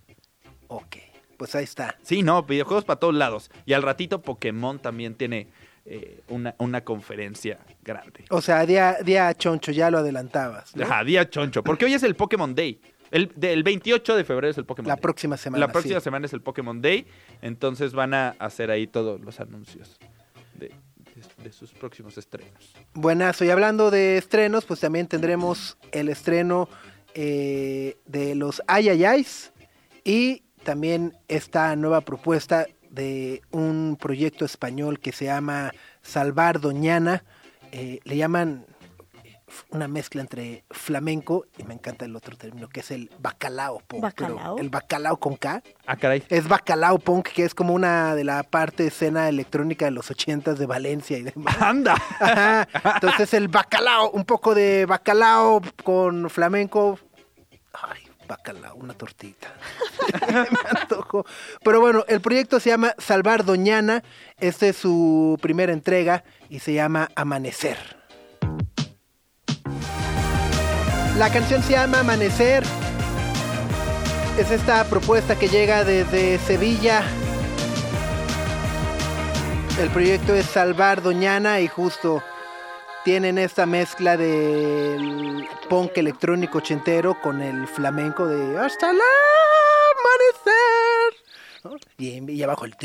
[0.69, 0.97] Ok,
[1.37, 1.97] pues ahí está.
[2.03, 3.51] Sí, no, videojuegos para todos lados.
[3.67, 5.49] Y al ratito Pokémon también tiene
[5.85, 8.25] eh, una, una conferencia grande.
[8.31, 10.77] O sea, día, día choncho, ya lo adelantabas.
[10.77, 10.85] ¿no?
[10.85, 11.65] Ajá, día choncho.
[11.65, 12.81] Porque hoy es el Pokémon Day.
[13.11, 15.01] El, del 28 de febrero es el Pokémon La Day.
[15.01, 15.67] próxima semana.
[15.67, 16.05] La próxima sí.
[16.05, 17.07] semana es el Pokémon Day.
[17.41, 19.99] Entonces van a hacer ahí todos los anuncios
[21.43, 22.75] de, sus próximos estrenos.
[22.95, 23.45] Buenazo.
[23.45, 26.69] Y hablando de estrenos, pues también tendremos el estreno
[27.15, 29.53] eh, de los Ayayais
[30.05, 37.25] y también esta nueva propuesta de un proyecto español que se llama Salvar Doñana.
[37.73, 38.67] Eh, le llaman
[39.71, 44.05] una mezcla entre flamenco y me encanta el otro término que es el bacalao punk.
[44.17, 44.59] pero ¿Bacalao?
[44.59, 45.63] el bacalao con K.
[45.87, 46.23] Ah, caray.
[46.29, 50.59] Es bacalao punk, que es como una de la parte escena electrónica de los ochentas
[50.59, 51.57] de Valencia y demás.
[51.63, 51.95] ¡Anda!
[52.21, 52.69] Ajá.
[52.95, 56.99] Entonces el bacalao, un poco de bacalao con flamenco.
[57.73, 59.49] Ay, bacalao, una tortita.
[60.29, 61.25] Me antojo.
[61.63, 64.03] Pero bueno, el proyecto se llama Salvar Doñana.
[64.39, 67.98] Esta es su primera entrega y se llama Amanecer.
[71.19, 72.63] La canción se llama Amanecer.
[74.39, 77.03] Es esta propuesta que llega desde Sevilla.
[79.81, 82.23] El proyecto es Salvar Doñana y justo
[83.05, 88.99] tienen esta mezcla del punk electrónico ochentero con el flamenco de hasta el
[91.65, 91.89] amanecer.
[91.99, 92.77] Y, abajo el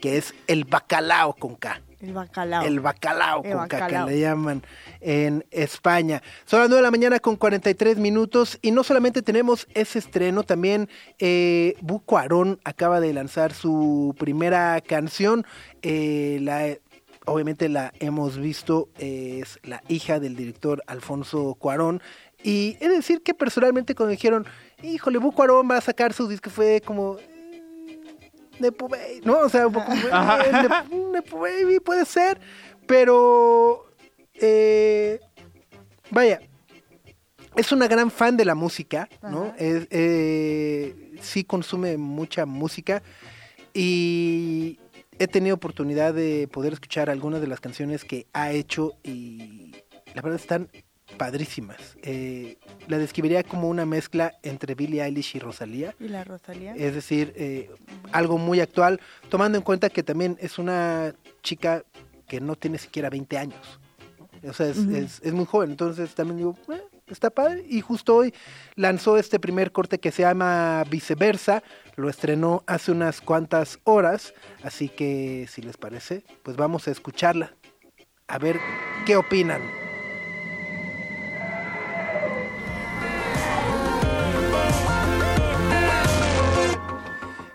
[0.00, 1.80] que es el bacalao con K.
[2.04, 2.64] El bacalao.
[2.64, 4.08] El bacalao El con que bacalao.
[4.08, 4.62] le llaman
[5.00, 6.22] en España.
[6.44, 10.42] Son las 9 de la mañana con 43 minutos y no solamente tenemos ese estreno,
[10.42, 10.88] también
[11.18, 15.46] eh, Buco Arón acaba de lanzar su primera canción.
[15.82, 16.76] Eh, la,
[17.24, 22.02] obviamente la hemos visto, es la hija del director Alfonso Cuarón.
[22.42, 24.46] Y es decir que personalmente cuando dijeron,
[24.82, 27.16] híjole, Buco Arón va a sacar su disco, fue como...
[28.58, 29.38] Nepo Baby, ¿no?
[29.40, 30.38] O sea, un poco, Ajá.
[30.62, 32.40] Nepo- Nepo Baby puede ser,
[32.86, 33.86] pero
[34.34, 35.20] eh,
[36.10, 36.40] vaya,
[37.56, 39.54] es una gran fan de la música, ¿no?
[39.58, 43.02] Es, eh, sí consume mucha música
[43.72, 44.78] y
[45.18, 49.72] he tenido oportunidad de poder escuchar algunas de las canciones que ha hecho y
[50.14, 50.68] la verdad están
[51.16, 51.96] padrísimas.
[52.02, 55.94] Eh, la describiría como una mezcla entre Billie Eilish y Rosalía.
[56.00, 56.74] ¿Y la Rosalía?
[56.76, 57.70] Es decir, eh,
[58.12, 61.84] algo muy actual, tomando en cuenta que también es una chica
[62.28, 63.80] que no tiene siquiera 20 años.
[64.46, 65.70] O sea, es, es- es muy joven.
[65.70, 67.64] Entonces también digo, eh, está padre.
[67.68, 68.34] Y justo hoy
[68.74, 71.62] lanzó este primer corte que se llama Viceversa.
[71.96, 74.34] Lo estrenó hace unas cuantas horas.
[74.62, 77.54] Así que, si les parece, pues vamos a escucharla.
[78.26, 78.58] A ver
[79.06, 79.62] qué opinan.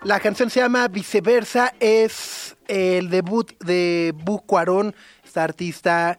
[0.04, 6.16] La canción se llama Viceversa, es el debut de Bu Cuarón, esta artista,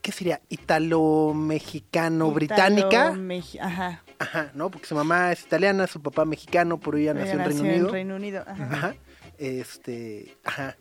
[0.00, 0.40] ¿qué sería?
[0.48, 3.10] Italo-mexicano, británica.
[3.12, 4.02] Italo-meji- Ajá.
[4.18, 4.70] Ajá, ¿no?
[4.70, 7.74] Porque su mamá es italiana, su papá mexicano, pero ella nació Ella en Reino nació
[7.76, 7.92] Unido.
[7.92, 8.44] Reino Unido.
[8.46, 8.64] Ajá.
[8.72, 8.94] Ajá.
[9.36, 10.76] Este, ajá.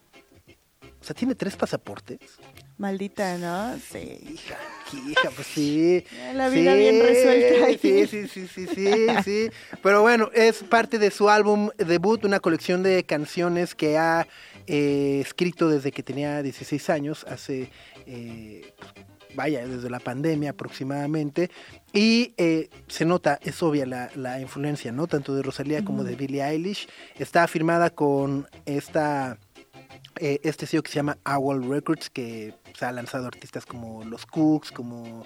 [1.01, 2.19] O sea, tiene tres pasaportes.
[2.77, 3.79] Maldita, ¿no?
[3.79, 4.19] Sí.
[4.33, 4.57] Hija,
[5.07, 6.03] hija, pues sí.
[6.33, 7.79] La vida bien resuelta ahí.
[7.81, 9.49] Sí, sí, sí, sí, sí, sí.
[9.81, 14.27] Pero bueno, es parte de su álbum debut, una colección de canciones que ha
[14.67, 17.69] eh, escrito desde que tenía 16 años, hace,
[18.07, 18.73] eh,
[19.35, 21.51] vaya, desde la pandemia aproximadamente.
[21.93, 25.07] Y eh, se nota, es obvia la, la influencia, ¿no?
[25.07, 26.89] Tanto de Rosalía como de Billie Eilish.
[27.17, 29.37] Está firmada con esta
[30.19, 34.25] eh, este sello que se llama Owl Records, que se ha lanzado artistas como Los
[34.25, 35.23] Cooks, como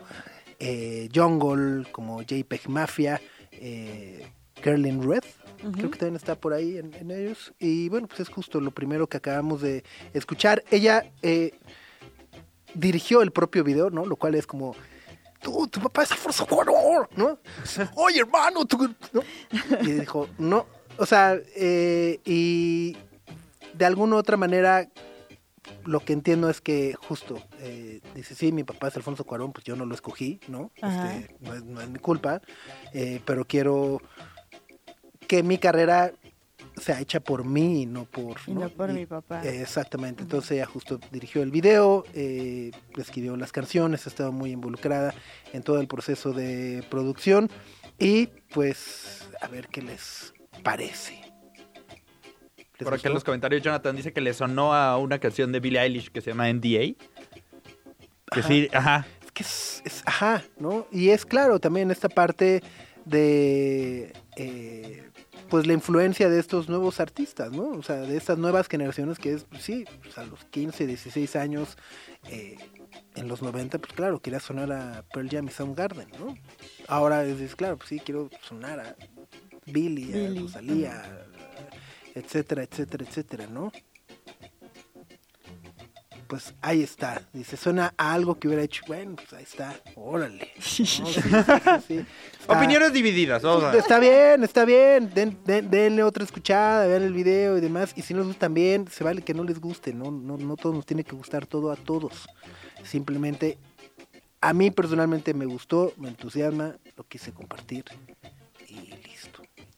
[0.59, 3.21] eh, Jungle, como JPEG Mafia,
[3.51, 4.27] eh,
[4.61, 5.23] Kerlin Red,
[5.73, 7.53] creo que también está por ahí en, en ellos.
[7.59, 10.63] Y bueno, pues es justo lo primero que acabamos de escuchar.
[10.69, 11.53] Ella eh,
[12.73, 14.05] dirigió el propio video, ¿no?
[14.05, 14.75] Lo cual es como...
[15.41, 17.39] Tú, tu papá es Cuarón, ¿no?
[17.95, 18.93] Oye, hermano, tú...
[19.13, 19.21] ¿no?
[19.81, 20.65] Y dijo, no.
[20.97, 22.97] O sea, eh, y
[23.79, 24.89] de alguna u otra manera,
[25.85, 29.63] lo que entiendo es que justo, eh, dice, sí, mi papá es Alfonso Cuarón, pues
[29.63, 30.71] yo no lo escogí, ¿no?
[30.75, 32.41] Este, no, es, no es mi culpa,
[32.93, 34.01] eh, pero quiero
[35.29, 36.11] que mi carrera
[36.75, 38.37] sea hecha por mí y no por...
[38.47, 39.45] Y no por mi papá.
[39.45, 44.51] eh, exactamente, entonces ella justo dirigió el video, eh, escribió las canciones, ha estado muy
[44.51, 45.13] involucrada
[45.53, 47.49] en todo el proceso de producción
[47.97, 51.28] y pues a ver qué les parece.
[52.79, 55.59] ¿Les Por acá en los comentarios, Jonathan dice que le sonó a una canción de
[55.59, 56.95] Billie Eilish que se llama NDA.
[58.31, 58.47] Que Ajá.
[58.47, 59.07] sí, ajá.
[59.25, 60.87] Es que es, es- ajá, ¿no?
[60.91, 62.63] Y es claro también esta parte
[63.05, 65.09] de, eh,
[65.49, 67.63] pues la influencia de estos nuevos artistas, ¿no?
[67.71, 71.35] O sea, de estas nuevas generaciones que es, pues, sí, pues, a los 15, 16
[71.35, 71.77] años,
[72.29, 72.57] eh,
[73.15, 76.35] en los 90, pues claro, quería sonar a Pearl Jam y Soundgarden, ¿no?
[76.87, 78.95] Ahora es, claro, pues sí, quiero sonar a
[79.65, 81.25] Billy, a Rosalía,
[82.19, 83.71] etcétera, etcétera, etcétera, ¿no?
[86.27, 87.23] Pues ahí está.
[87.33, 88.83] Dice, suena a algo que hubiera hecho.
[88.85, 89.75] Bueno, pues ahí está.
[89.95, 90.51] Órale.
[90.55, 90.61] ¿no?
[90.61, 91.21] Sí, sí, sí,
[91.87, 92.05] sí.
[92.39, 93.41] Está- Opiniones divididas.
[93.41, 95.09] vamos a- Está bien, está bien.
[95.11, 97.93] Den, den- denle otra escuchada, vean el video y demás.
[97.95, 99.91] Y si no les gustan bien, se vale que no les guste.
[99.91, 102.27] No, no, no todos nos tiene que gustar todo a todos.
[102.83, 103.57] Simplemente,
[104.39, 107.85] a mí personalmente me gustó, me entusiasma, lo quise compartir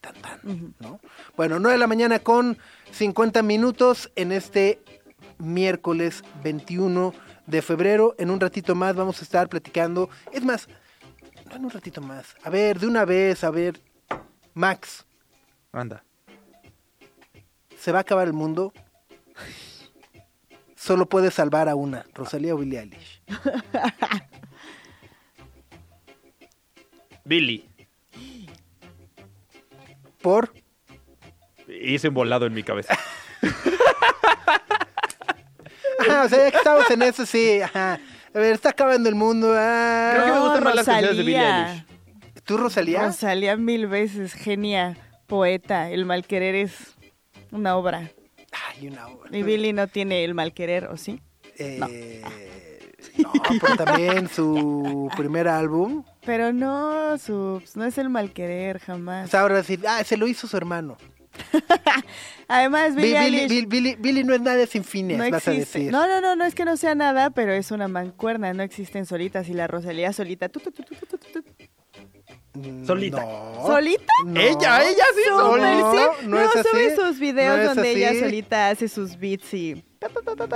[0.02, 0.74] Tan, tan.
[0.80, 1.00] ¿no?
[1.36, 2.58] Bueno, 9 de la mañana con
[2.90, 4.82] 50 minutos en este
[5.38, 7.14] miércoles 21
[7.46, 8.16] de febrero.
[8.18, 10.10] En un ratito más vamos a estar platicando.
[10.32, 10.68] Es más,
[11.48, 12.34] no en un ratito más.
[12.42, 13.80] A ver, de una vez, a ver.
[14.54, 15.06] Max,
[15.70, 16.04] Anda.
[17.78, 18.72] se va a acabar el mundo.
[20.74, 23.22] Solo puedes salvar a una, Rosalía o Billie Eilish.
[27.24, 27.71] Billy.
[30.22, 30.52] Por
[31.68, 32.98] Hice un volado en mi cabeza.
[35.98, 38.00] Ajá, o sea, ya que estamos en eso, sí, ajá.
[38.34, 39.52] A ver, está acabando el mundo.
[39.56, 40.12] ah.
[40.14, 41.38] Creo que me gustan más las canciones de Billie.
[41.40, 41.84] Eilish.
[42.44, 43.06] ¿Tú, Rosalía?
[43.06, 45.90] Rosalía mil veces, genia, poeta.
[45.90, 46.96] El malquerer es
[47.50, 48.10] una obra.
[48.68, 49.36] Ay, una obra.
[49.36, 51.20] Y Billy no tiene el malquerer, ¿o sí?
[51.58, 51.86] Eh, no,
[53.60, 56.04] pero también su primer álbum.
[56.24, 59.30] Pero no, Subs, no es el malquerer O jamás.
[59.30, 60.96] sea, ahora decir, ah, se lo hizo su hermano.
[62.48, 65.48] Además, Billy, Billie Billy, Eilish Billy, Billy- Billy no es nada sin fines, no vas
[65.48, 65.78] a existe.
[65.78, 65.92] decir.
[65.92, 69.06] No, no, no, no es que no sea nada, pero es una mancuerna, no existen
[69.06, 69.48] solitas.
[69.48, 73.22] Y la Rosalía solita, tu, tu, tu, tu, tu, tu, tu, Solita.
[73.24, 73.66] no.
[73.66, 74.12] ¿Solita?
[74.26, 74.38] No.
[74.38, 76.26] Ella, ella sí, No, Súper, no, sí.
[76.26, 76.68] no es así.
[76.70, 78.20] sube sus videos No donde ella así.
[78.20, 79.82] solita hace sus beats y...
[79.98, 80.46] ta, ta, ta,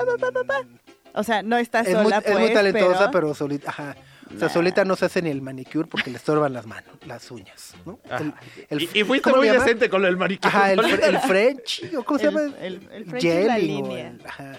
[1.17, 3.11] O sea, no está Es muy, sola, es pues, muy talentosa, pero...
[3.11, 3.97] pero, solita, ajá.
[4.35, 7.31] O sea, solita no se hace ni el manicure porque le estorban las manos, las
[7.31, 7.99] uñas, ¿no?
[8.11, 8.19] Ajá.
[8.23, 8.35] El-
[8.71, 10.49] el- y, y fuiste ¿cómo muy decente con el manicure.
[10.49, 12.43] Ajá, el, el French, ¿o ¿cómo se llama?
[12.61, 14.13] el- el French es la Jelly, línea.
[14.27, 14.53] ajá.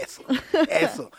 [0.00, 0.22] Eso,
[0.70, 1.10] eso.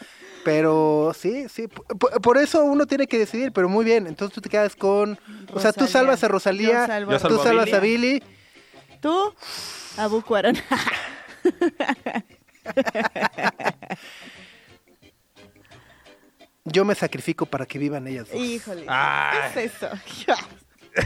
[0.44, 4.08] Pero sí, sí, por, por eso uno tiene que decidir, pero muy bien.
[4.08, 5.20] Entonces tú te quedas con,
[5.54, 7.80] o sea, tú salvas a Rosalía, Yo salvo Yo a salvo tú a salvas a
[7.80, 8.24] Billy.
[9.02, 9.34] Tú,
[9.98, 10.56] Abu Cuarón.
[16.66, 18.42] yo me sacrifico para que vivan ellas dos.
[18.42, 18.86] Híjole.
[18.88, 19.38] Ay.
[19.54, 19.90] ¿Qué es eso?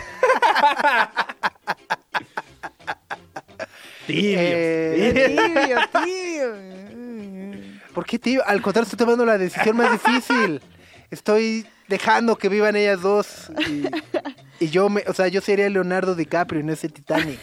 [4.07, 4.37] Tibio.
[4.39, 6.55] Eh, tibio, tibio.
[7.93, 8.41] ¿Por qué, tío?
[8.45, 10.61] Al contrario, estoy tomando la decisión más difícil.
[11.11, 13.51] Estoy dejando que vivan ellas dos.
[13.67, 13.83] Y,
[14.65, 17.39] y yo, me, o sea, yo sería Leonardo DiCaprio en ese Titanic.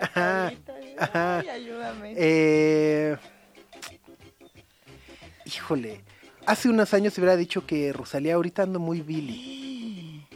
[0.00, 0.52] Ajá,
[0.98, 1.38] ajá.
[1.40, 2.14] Ay, ayúdame.
[2.16, 3.16] Eh,
[5.44, 6.00] híjole,
[6.46, 10.26] hace unos años se hubiera dicho que Rosalía ahorita ando muy Billy.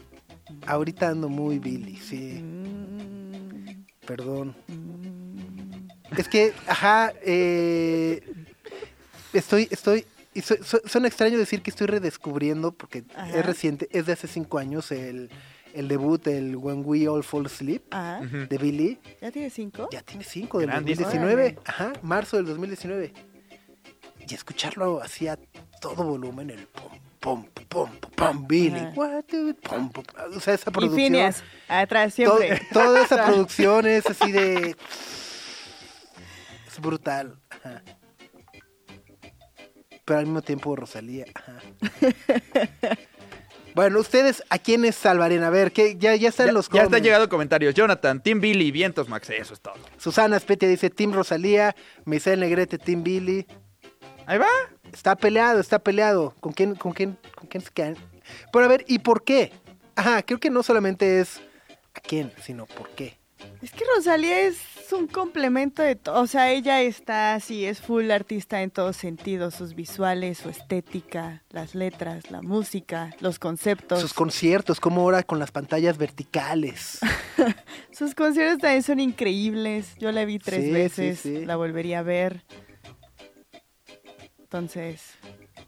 [0.67, 2.41] Ahorita ando muy Billy, sí.
[2.43, 4.55] Mm, Perdón.
[4.67, 5.89] mm.
[6.17, 8.23] Es que, ajá, eh,
[9.33, 13.39] estoy, estoy, y suena extraño decir que estoy redescubriendo, porque Ajá.
[13.39, 15.31] es reciente, es de hace cinco años el,
[15.79, 18.99] el debut, el When We All Fall Asleep, Ah, de Billy.
[19.21, 19.89] ¿ya tiene cinco?
[19.93, 21.07] Ya tiene cinco del Grandísimo.
[21.07, 21.59] 2019.
[21.65, 23.13] Ajá, marzo del 2019.
[24.29, 25.39] Y escucharlo así a
[25.81, 28.81] todo volumen, el pum, pum, pum, pum, Billy.
[28.95, 30.05] What do- pum, pum,
[30.37, 30.97] O sea, esa Y producción.
[31.07, 32.61] Phineas, atrás to- siempre.
[32.73, 34.77] toda esa producción es así de.
[36.67, 37.39] Es brutal.
[37.51, 37.83] Ajá.
[40.05, 41.27] Pero al mismo tiempo Rosalía.
[41.35, 41.59] Ajá.
[43.79, 45.45] Bueno, ustedes, ¿a quiénes salvarían?
[45.45, 47.77] A ver, que ya, ya están Ya, los ya están llegando comentarios.
[47.77, 49.31] Jonathan, Team Billy, vientos, Max.
[49.31, 49.77] Eso es todo.
[49.99, 53.47] Susana Spetia dice Team Rosalía, Misael Negrete, Team Billy.
[54.27, 54.49] Ahí va.
[54.93, 56.35] Está peleado, está peleado.
[56.41, 57.97] ¿Con quién, con quién, con quién se quedan?
[58.53, 59.53] Pero a ver, ¿y por qué?
[59.95, 61.41] Ajá, creo que no solamente es
[61.95, 63.18] a quién, sino por qué.
[63.61, 64.59] Es que Rosalía es
[64.93, 66.21] un complemento de todo.
[66.21, 69.55] O sea, ella está así, es full artista en todos sentidos.
[69.55, 74.01] Sus visuales, su estética, las letras, la música, los conceptos.
[74.01, 77.01] Sus conciertos, como ahora con las pantallas verticales.
[77.93, 79.97] Sus conciertos también son increíbles.
[79.99, 81.45] Yo la vi tres Sí, sí, veces, sí.
[81.45, 82.45] la volvería a ver.
[84.39, 85.03] Entonces,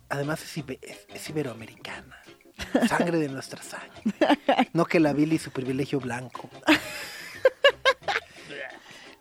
[0.09, 2.17] Además es, ibe- es- es iberoamericana.
[2.89, 4.69] Sangre de nuestra sangre.
[4.73, 6.49] No que la Billy su privilegio blanco.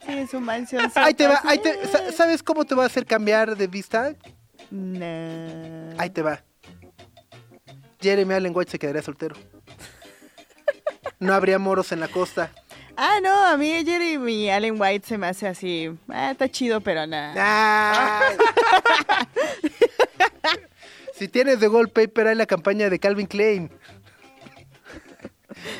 [0.09, 0.91] sí, su mansión.
[0.95, 4.13] Ahí te va, ahí te, sa- ¿sabes cómo te va a hacer cambiar de vista?
[4.71, 5.93] Nah.
[5.97, 6.43] Ahí te va.
[8.01, 9.35] Jeremy Allen White se quedaría soltero.
[11.19, 12.51] No habría moros en la costa.
[12.95, 15.89] Ah, no, a mí Jeremy Allen White se me hace así.
[16.09, 18.21] Ah, está chido, pero nada.
[21.15, 23.69] Si tienes de wallpaper hay la campaña de Calvin Klein.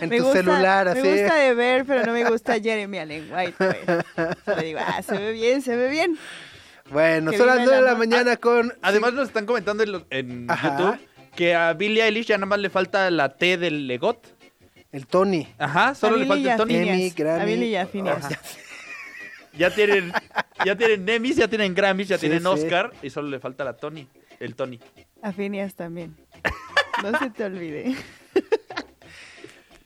[0.02, 1.02] En me tu gusta, celular, así.
[1.02, 3.54] Me gusta de ver, pero no me gusta Jeremy Allen White.
[3.58, 3.78] Pues.
[4.46, 6.18] Solo digo, ah, se ve bien, se ve bien.
[6.92, 8.74] Bueno, son las viva 9 de la mañana con.
[8.82, 10.78] Además nos están comentando en, los- en Ajá.
[10.78, 11.00] YouTube
[11.36, 14.26] que a Billie Eilish ya nada más le falta la T del Legot.
[14.92, 15.48] El Tony.
[15.60, 16.74] Ajá, solo le falta el Tony.
[16.74, 16.96] Phineas.
[16.98, 17.42] Emmy, Grammy.
[17.42, 18.26] A Billy y a Phineas.
[18.26, 18.40] Ajá.
[19.54, 20.12] Ya tienen,
[20.66, 22.48] ya tienen Emmys, ya tienen Grammys, ya Sí, tienen sí.
[22.48, 24.08] Oscar y solo le falta la Tony,
[24.40, 24.80] el Tony.
[25.22, 26.16] A Phineas también.
[27.04, 27.96] No se te olvide.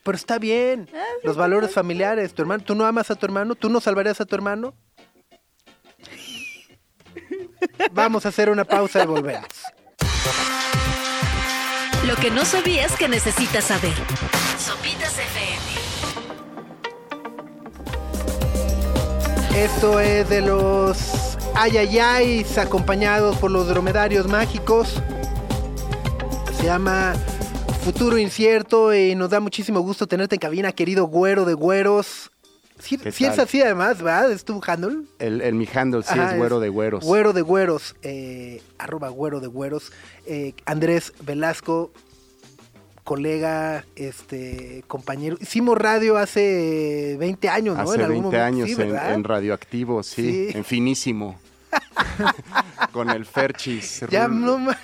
[0.04, 0.88] Pero está bien.
[0.94, 2.34] Ah, Los valores familiares.
[2.34, 3.54] Tu hermano, ¿tú no amas a tu hermano?
[3.54, 4.74] ¿Tú no salvarías a tu hermano?
[7.92, 9.48] Vamos a hacer una pausa y volvemos.
[12.06, 13.94] Lo que no sabías que necesitas saber.
[14.58, 15.64] Sopitas FM.
[19.64, 25.00] Esto es de los Ayayais acompañados por los dromedarios mágicos.
[26.58, 27.14] Se llama
[27.84, 32.30] Futuro Incierto y nos da muchísimo gusto tenerte en cabina, querido güero de güeros.
[32.78, 34.32] Sí, ¿Qué sí es así además, ¿verdad?
[34.32, 35.02] ¿Es tu handle?
[35.18, 37.04] El, el mi handle sí Ajá, es güero de güeros.
[37.04, 39.92] Güero de güeros, eh, arroba güero de güeros.
[40.26, 41.92] Eh, Andrés Velasco,
[43.04, 45.36] colega, este, compañero.
[45.40, 47.82] Hicimos radio hace 20 años, ¿no?
[47.82, 50.56] Hace En algún 20 momento, años sí, en, en radioactivo, sí, Sí.
[50.58, 51.38] en finísimo.
[52.92, 54.04] Con el Ferchis.
[54.10, 54.76] Ya no, me-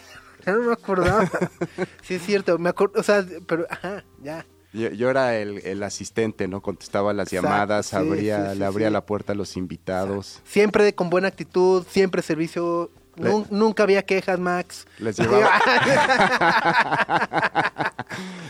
[0.45, 1.29] ya no me acordaba.
[2.03, 4.47] sí, es cierto, me acuerdo, o sea, pero, ajá, ya.
[4.73, 6.63] Yo, yo era el, el asistente, ¿no?
[6.63, 10.41] Contestaba las Exacto, llamadas, sí, abría, sí, sí, le abría la puerta a los invitados.
[10.45, 12.91] Siempre con buena actitud, siempre servicio.
[13.17, 14.87] Le- Nun- nunca había quejas, Max.
[14.99, 15.51] Les llevaba,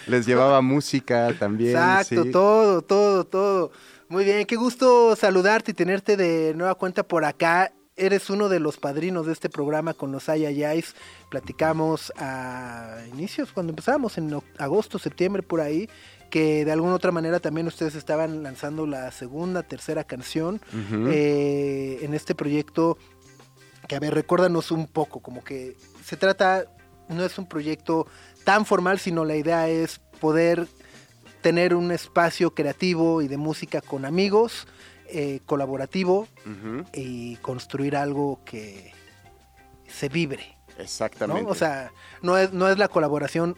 [0.06, 1.70] les llevaba música también.
[1.70, 3.72] Exacto, todo, todo, todo.
[4.08, 7.72] Muy bien, qué gusto saludarte y tenerte de nueva cuenta por acá.
[8.00, 10.94] Eres uno de los padrinos de este programa con los Ayayais.
[11.28, 15.86] Platicamos a inicios, cuando empezamos, en agosto, septiembre, por ahí,
[16.30, 20.62] que de alguna otra manera también ustedes estaban lanzando la segunda, tercera canción
[21.10, 22.96] eh, en este proyecto.
[23.86, 26.64] Que a ver, recuérdanos un poco, como que se trata,
[27.10, 28.06] no es un proyecto
[28.44, 30.68] tan formal, sino la idea es poder
[31.42, 34.66] tener un espacio creativo y de música con amigos,
[35.12, 36.28] eh, colaborativo
[36.92, 38.92] y construir algo que
[39.88, 40.56] se vibre.
[40.76, 40.82] ¿no?
[40.82, 41.50] Exactamente.
[41.50, 41.92] O sea,
[42.22, 43.56] no es, no es la colaboración,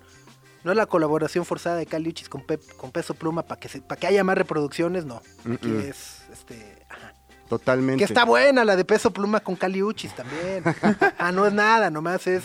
[0.65, 3.69] no es la colaboración forzada de Cali Uchis con, Pep- con Peso Pluma para que
[3.69, 5.23] se, para que haya más reproducciones, no.
[5.53, 7.15] Aquí es este ajá.
[7.49, 7.99] Totalmente.
[7.99, 10.65] que está buena la de Peso Pluma con Cali Uchis también.
[11.19, 12.45] ah, no es nada, nomás es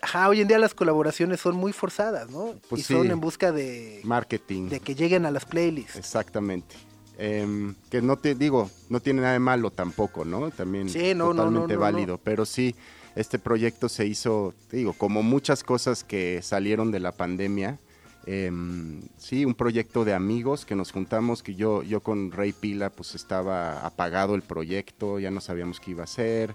[0.00, 2.54] Ajá, hoy en día las colaboraciones son muy forzadas, ¿no?
[2.68, 4.68] Pues y son en busca de, Marketing.
[4.68, 5.96] de que lleguen a las playlists.
[5.96, 6.76] Exactamente.
[7.20, 10.52] Em, que no te digo, no tiene nada de malo tampoco, ¿no?
[10.52, 12.20] También Sí, no, no, no, totalmente no, válido.
[12.22, 12.76] Pero sí,
[13.16, 17.78] este proyecto se hizo, te digo, como muchas cosas que salieron de la pandemia.
[18.26, 22.90] em, sí, un proyecto de amigos que nos juntamos, que yo, yo con Rey Pila,
[22.90, 26.54] pues estaba apagado el proyecto, ya no sabíamos qué iba a hacer.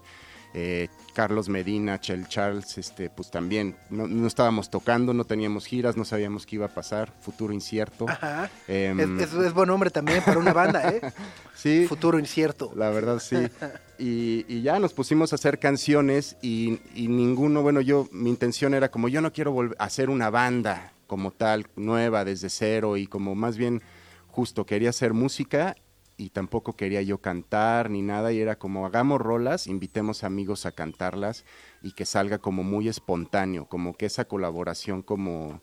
[0.55, 5.97] Eh, Carlos Medina, Chel Charles, este, pues también no, no estábamos tocando, no teníamos giras,
[5.97, 8.07] no sabíamos qué iba a pasar, futuro incierto.
[8.07, 8.49] Ajá.
[8.67, 11.01] Em, es, es- es buen nombre también para una banda, ¿eh?
[11.55, 12.71] sí, Futuro incierto.
[12.75, 13.37] la verdad sí.
[13.97, 18.73] Y, y ya nos pusimos a hacer canciones y, y ninguno, bueno, yo, mi intención
[18.73, 22.97] era como yo no quiero volver a hacer una banda como tal, nueva, desde cero
[22.97, 23.81] y como más bien
[24.27, 25.75] justo quería hacer música
[26.23, 30.71] y tampoco quería yo cantar ni nada y era como hagamos rolas, invitemos amigos a
[30.71, 31.43] cantarlas
[31.81, 35.61] y que salga como muy espontáneo, como que esa colaboración como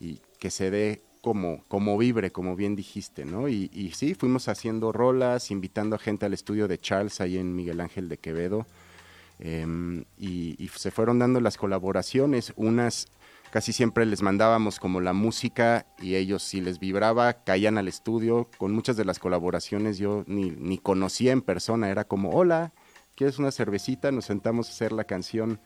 [0.00, 3.48] y que se dé como, como vibre, como bien dijiste, ¿no?
[3.48, 7.80] Y, sí, fuimos haciendo rolas, invitando a gente al estudio de Charles ahí en Miguel
[7.80, 8.66] Ángel de Quevedo.
[9.38, 13.08] em, y se fueron dando las colaboraciones, unas
[13.52, 18.48] casi siempre les mandábamos como la música y ellos si les vibraba caían al estudio.
[18.56, 22.72] Con muchas de las colaboraciones yo ni, ni conocía en persona, era como, hola,
[23.14, 24.10] ¿quieres una cervecita?
[24.10, 25.60] Nos sentamos a hacer la canción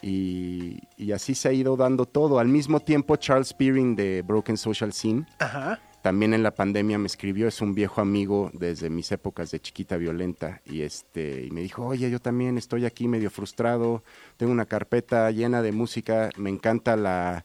[0.00, 2.38] y, y así se ha ido dando todo.
[2.38, 5.78] Al mismo tiempo, Charles Spearing de Broken Social Scene, Ajá.
[6.06, 9.96] También en la pandemia me escribió, es un viejo amigo desde mis épocas de chiquita
[9.96, 14.04] violenta y este y me dijo, "Oye, yo también estoy aquí medio frustrado,
[14.36, 17.44] tengo una carpeta llena de música, me encanta la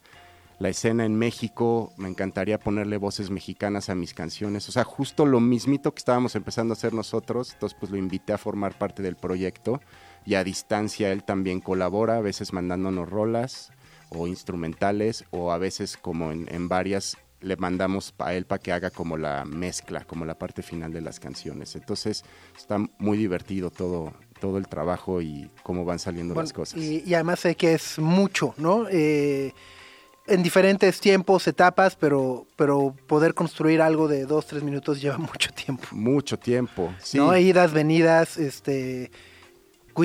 [0.60, 5.26] la escena en México, me encantaría ponerle voces mexicanas a mis canciones, o sea, justo
[5.26, 9.02] lo mismito que estábamos empezando a hacer nosotros, entonces pues lo invité a formar parte
[9.02, 9.82] del proyecto
[10.24, 13.72] y a distancia él también colabora, a veces mandándonos rolas
[14.10, 18.72] o instrumentales o a veces como en, en varias le mandamos a él para que
[18.72, 21.76] haga como la mezcla, como la parte final de las canciones.
[21.76, 22.24] Entonces
[22.56, 26.80] está muy divertido todo, todo el trabajo y cómo van saliendo Bueno, las cosas.
[26.80, 28.88] Y, y además sé que es mucho, ¿no?
[28.90, 29.54] Eh,
[30.28, 35.52] en diferentes tiempos, etapas, pero, pero poder construir algo de dos, tres minutos lleva mucho
[35.52, 35.88] tiempo.
[35.92, 36.94] Mucho tiempo.
[37.00, 37.36] Sí, ¿No?
[37.36, 39.12] Idas, venidas, este,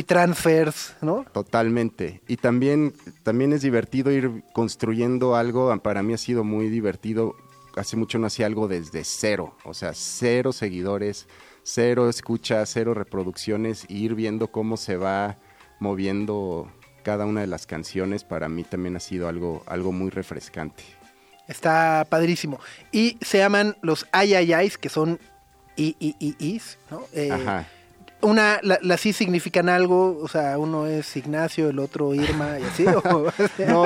[0.03, 1.25] transfers, ¿no?
[1.33, 2.21] totalmente.
[2.29, 5.77] Y también, también es divertido ir construyendo algo.
[5.81, 7.37] Para mí ha sido muy divertido.
[7.77, 9.55] Hace mucho no hacía algo desde cero.
[9.65, 11.27] O sea, cero seguidores,
[11.63, 13.85] cero escuchas, cero reproducciones.
[13.89, 15.37] Y ir viendo cómo se va
[15.79, 16.71] moviendo
[17.03, 18.25] cada una de las canciones.
[18.25, 20.85] Para mí también ha sido algo, algo muy refrescante.
[21.49, 22.59] Está padrísimo.
[22.91, 25.21] Y se llaman los ayayais, que son
[25.77, 27.05] i, i, i, is, ¿no?
[27.13, 27.69] Eh, Ajá.
[28.23, 32.63] Una, la- las I significan algo, o sea, uno es Ignacio, el otro Irma y
[32.65, 32.87] así.
[32.87, 33.33] o-
[33.69, 33.85] No,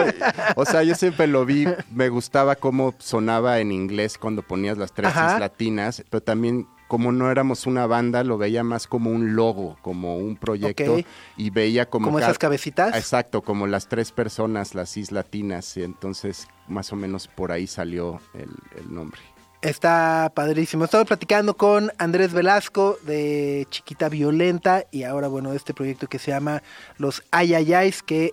[0.56, 4.92] o sea, yo siempre lo vi, me gustaba cómo sonaba en inglés cuando ponías las
[4.92, 5.38] tres Ajá.
[5.38, 10.16] Latinas, pero también como no éramos una banda, lo veía más como un logo, como
[10.16, 10.98] un proyecto,
[11.36, 12.06] y veía como...
[12.06, 12.96] como esas cabecitas.
[12.96, 17.68] Exacto, como las tres personas, las is latinas, y entonces más o menos por ahí
[17.68, 19.20] salió el, el nombre.
[19.62, 20.84] Está padrísimo.
[20.86, 26.18] Estamos platicando con Andrés Velasco de Chiquita Violenta y ahora, bueno, de este proyecto que
[26.18, 26.62] se llama
[26.96, 28.32] Los Ayayais, que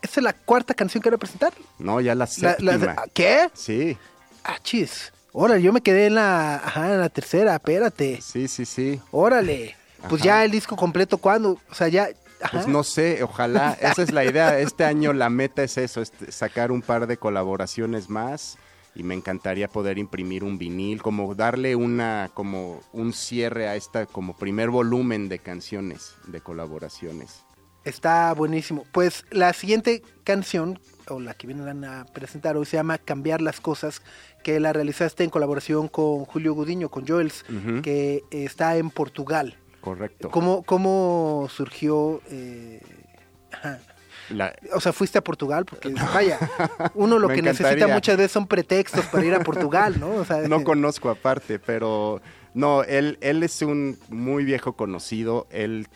[0.00, 1.52] esta es la cuarta canción que van a presentar.
[1.80, 2.96] No, ya la La- la- séptima.
[3.12, 3.50] ¿Qué?
[3.52, 3.98] Sí,
[4.44, 5.12] Ah, chis.
[5.32, 8.20] Órale, yo me quedé en la, ajá, en la tercera, espérate.
[8.22, 9.00] sí, sí, sí.
[9.10, 9.76] Órale.
[10.08, 10.24] Pues Ajá.
[10.24, 11.58] ya el disco completo, ¿cuándo?
[11.70, 12.08] O sea, ya...
[12.40, 12.52] ajá.
[12.52, 14.58] Pues no sé, ojalá, esa es la idea.
[14.58, 18.56] Este año la meta es eso, es sacar un par de colaboraciones más
[18.94, 24.06] y me encantaría poder imprimir un vinil, como darle una, como un cierre a esta
[24.06, 27.44] como primer volumen de canciones, de colaboraciones.
[27.84, 28.84] Está buenísimo.
[28.92, 30.78] Pues la siguiente canción,
[31.08, 34.02] o la que vienen a presentar hoy, se llama Cambiar las Cosas,
[34.44, 37.44] que la realizaste en colaboración con Julio Gudiño, con Joels,
[37.82, 39.56] que está en Portugal.
[39.80, 40.30] Correcto.
[40.30, 42.20] ¿Cómo, cómo surgió?
[42.30, 42.82] eh,
[43.50, 43.80] ajá.
[44.30, 46.38] La- O sea, fuiste a Portugal, porque vaya,
[46.94, 50.14] uno lo que necesita muchas veces son pretextos para ir a Portugal, ¿no?
[50.14, 52.20] O sea, no conozco aparte, pero
[52.54, 55.86] no, él, él es un muy viejo conocido, él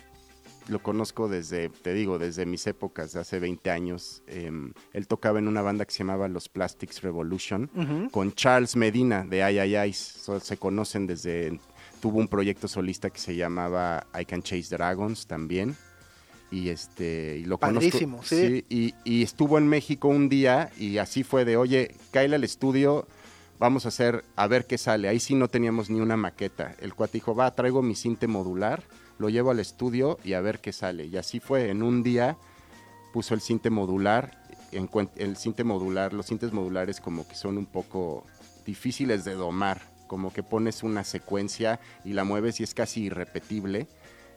[0.67, 4.23] lo conozco desde, te digo, desde mis épocas, de hace 20 años.
[4.25, 9.23] Em, él tocaba en una banda que se llamaba Los Plastics Revolution, con Charles Medina
[9.23, 11.59] de Ay Ay Ay, So- se conocen desde,
[12.01, 15.77] tuvo un proyecto solista que se llamaba I Can Chase Dragons también.
[16.55, 18.35] Y este y lo Padrísimo, conozco.
[18.35, 18.65] sí.
[18.69, 23.07] y, y estuvo en México un día y así fue de, oye, cáele al estudio,
[23.59, 25.09] vamos a hacer, a ver qué sale.
[25.09, 26.75] Ahí sí no teníamos ni una maqueta.
[26.79, 28.83] El cuate dijo, va, traigo mi cinte modular,
[29.17, 31.05] lo llevo al estudio y a ver qué sale.
[31.05, 32.37] Y así fue, en un día
[33.11, 34.41] puso el cinte modular,
[34.71, 38.25] en el cinte modular, los cintes modulares como que son un poco
[38.65, 43.87] difíciles de domar, como que pones una secuencia y la mueves y es casi irrepetible.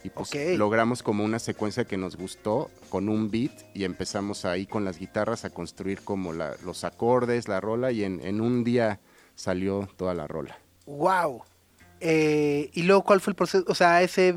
[0.04, 4.64] Y pues logramos como una secuencia que nos gustó con un beat y empezamos ahí
[4.66, 8.62] con las guitarras a construir como la- los acordes, la rola y en, en un
[8.64, 9.00] día
[9.34, 10.58] salió toda la rola.
[10.86, 11.42] Wow.
[12.00, 13.64] Eh, y luego, ¿cuál fue el proceso?
[13.68, 14.36] O sea, ese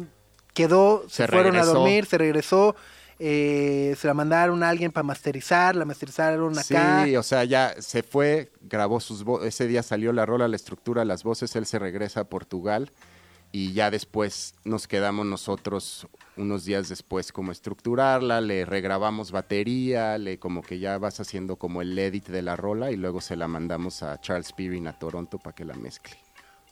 [0.53, 2.76] quedó, se, Se fueron a dormir, se regresó,
[3.20, 7.03] eh, se la mandaron a alguien para masterizar, la masterizaron acá.
[7.05, 10.55] Sí, o sea, ya se fue, grabó sus voces, ese día salió la rola, la
[10.55, 12.91] estructura, las voces, él se regresa a Portugal
[13.52, 20.39] y ya después nos quedamos nosotros unos días después como estructurarla, le regrabamos batería, le
[20.39, 23.47] como que ya vas haciendo como el edit de la rola y luego se la
[23.47, 26.18] mandamos a Charles Peering a Toronto para que la mezcle.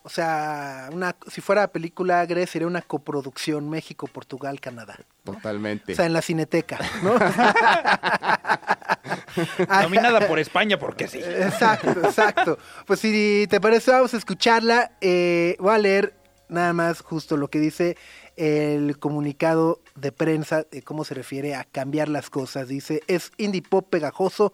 [0.04, 4.98] O sea, una, si fuera película, Gre, sería una coproducción México, Portugal, Canadá.
[5.26, 5.92] Totalmente.
[5.92, 7.20] O sea, en la cineteca, ¿no?
[9.84, 11.20] Nominada por España porque sí.
[11.20, 12.58] Exacto, exacto.
[12.88, 14.94] Pues si te parece, vamos a escucharla.
[15.02, 16.19] Eh, voy a leer
[16.50, 17.98] nada más justo lo que dice
[18.36, 22.68] el comunicado de prensa de cómo se refiere a cambiar las cosas.
[22.68, 24.54] Dice, es indie pop pegajoso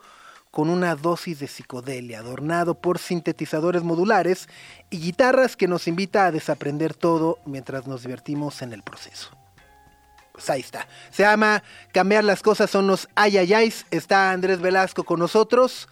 [0.51, 4.47] con una dosis de psicodelia, adornado por sintetizadores modulares
[4.89, 9.31] y guitarras que nos invita a desaprender todo mientras nos divertimos en el proceso.
[10.31, 10.87] Pues ahí está.
[11.11, 13.85] Se llama Cambiar las cosas son los ayayais.
[13.91, 15.87] Está Andrés Velasco con nosotros.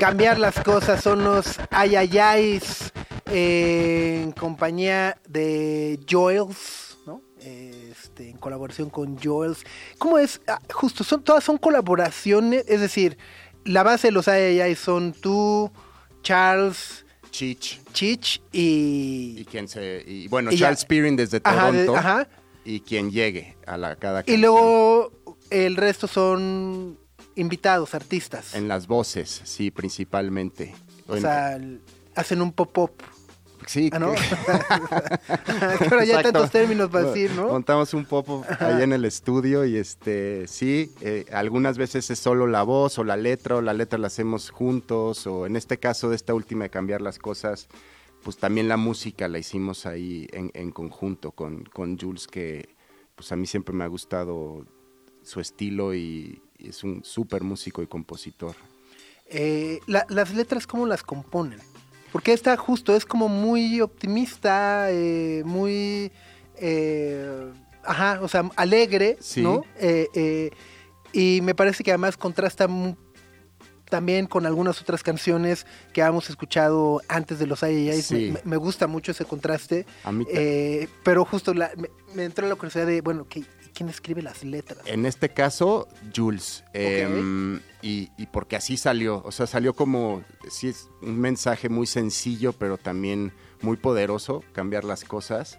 [0.00, 2.90] Cambiar las cosas son los ayayais
[3.26, 7.20] eh, en compañía de Joels, ¿no?
[7.38, 9.62] Este, en colaboración con Joels.
[9.98, 10.40] ¿Cómo es?
[10.48, 13.18] Ah, justo, son, todas son colaboraciones, es decir,
[13.64, 15.70] la base de los ayayais son tú,
[16.22, 19.44] Charles, Chich Chich y y...
[19.44, 22.28] quien se y bueno, Y ya- Charles Peering desde Ajá, de- Toronto ajá.
[22.64, 24.40] y quien llegue a la cada Y canción.
[24.40, 25.12] luego
[25.50, 26.98] el resto son
[27.40, 28.54] invitados, artistas.
[28.54, 30.74] En las voces, sí, principalmente.
[31.08, 31.58] o En- sea,
[32.14, 32.92] hacen un pop-up.
[33.66, 33.98] sí, Ah,
[35.90, 37.48] Ahora ya hay tantos términos para decir, ¿no?
[37.48, 42.46] Montamos un pop ahí en el estudio y este, sí, eh, algunas veces es solo
[42.46, 46.08] la voz o la letra o la letra la hacemos juntos o en este caso
[46.10, 47.68] de esta última de cambiar las cosas,
[48.22, 52.74] pues también la música la hicimos ahí en, en conjunto con, con Jules que
[53.14, 54.64] pues a mí siempre me ha gustado
[55.22, 58.54] su estilo y es un súper músico y compositor.
[59.26, 61.60] Eh, la- las letras, ¿cómo las componen?
[62.12, 66.10] Porque esta justo es como muy optimista, eh, muy...
[66.56, 67.50] eh,
[67.84, 69.42] ajá, o sea, alegre, Sí.
[69.42, 69.62] ¿no?
[69.78, 70.50] Eh,
[71.12, 72.68] y me parece que además contrasta
[73.88, 78.06] también con algunas otras canciones que hemos escuchado antes de los IAIs.
[78.06, 78.32] Sí.
[78.32, 79.84] Me, me gusta mucho ese contraste.
[80.04, 83.44] A mí Eh, pero justo la- me, me entró la curiosidad de, bueno, ¿qué-
[83.74, 84.80] ¿quién escribe las letras?
[84.86, 86.64] En este caso, Jules.
[86.72, 89.22] em, y, y porque así salió.
[89.24, 94.84] O sea, salió como, sí, es un mensaje muy sencillo, pero también muy poderoso, cambiar
[94.84, 95.58] las cosas.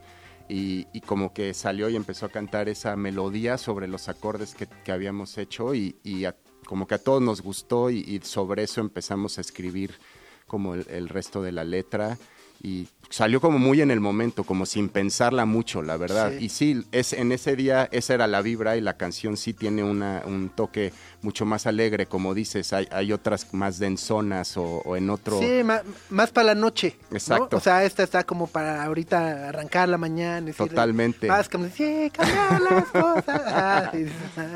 [0.49, 4.67] Y, y como que salió y empezó a cantar esa melodía sobre los acordes que,
[4.67, 6.35] que habíamos hecho y, y a-
[6.65, 9.93] como que a todos nos gustó y, y sobre eso empezamos a escribir
[10.47, 12.17] como el, el resto de la letra
[12.63, 16.31] y salió como muy en el momento, como sin pensarla mucho, la verdad.
[16.37, 16.45] Sí.
[16.45, 19.83] Y sí, es, en ese día esa era la vibra y la canción sí tiene
[19.83, 24.95] una, un toque mucho más alegre, como dices, hay, hay otras más densonas o, o
[24.95, 25.39] en otro...
[25.39, 26.95] Sí, ma- más para la noche.
[27.09, 27.17] ¿no?
[27.17, 27.57] Exacto.
[27.57, 30.45] O sea, esta está como para ahorita arrancar la mañana.
[30.47, 31.27] decir, Totalmente.
[31.27, 33.41] Vas como, sí, cambiar las cosas.
[33.53, 33.91] Ah.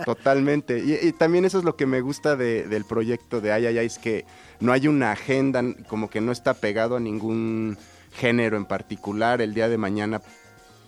[0.06, 0.80] Totalmente.
[0.80, 3.78] Y, y también eso es lo que me gusta de- del proyecto de Ay, ay,
[3.80, 4.26] ay, es que
[4.60, 7.78] no hay una agenda, como que no está pegado a ningún
[8.16, 9.42] género en particular.
[9.42, 10.22] El día de mañana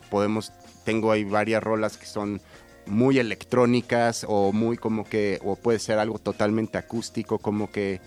[0.09, 0.51] podemos,
[0.84, 2.41] tengo ahí varias rolas que son
[2.86, 7.99] muy electrónicas o muy como que, o puede ser algo totalmente acústico, como que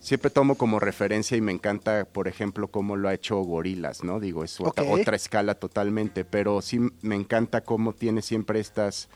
[0.00, 4.20] siempre tomo como referencia y me encanta, por ejemplo, cómo lo ha hecho Gorilas, ¿no?
[4.20, 9.08] Digo, es otra, otra escala totalmente, pero sí me encanta cómo tiene siempre estas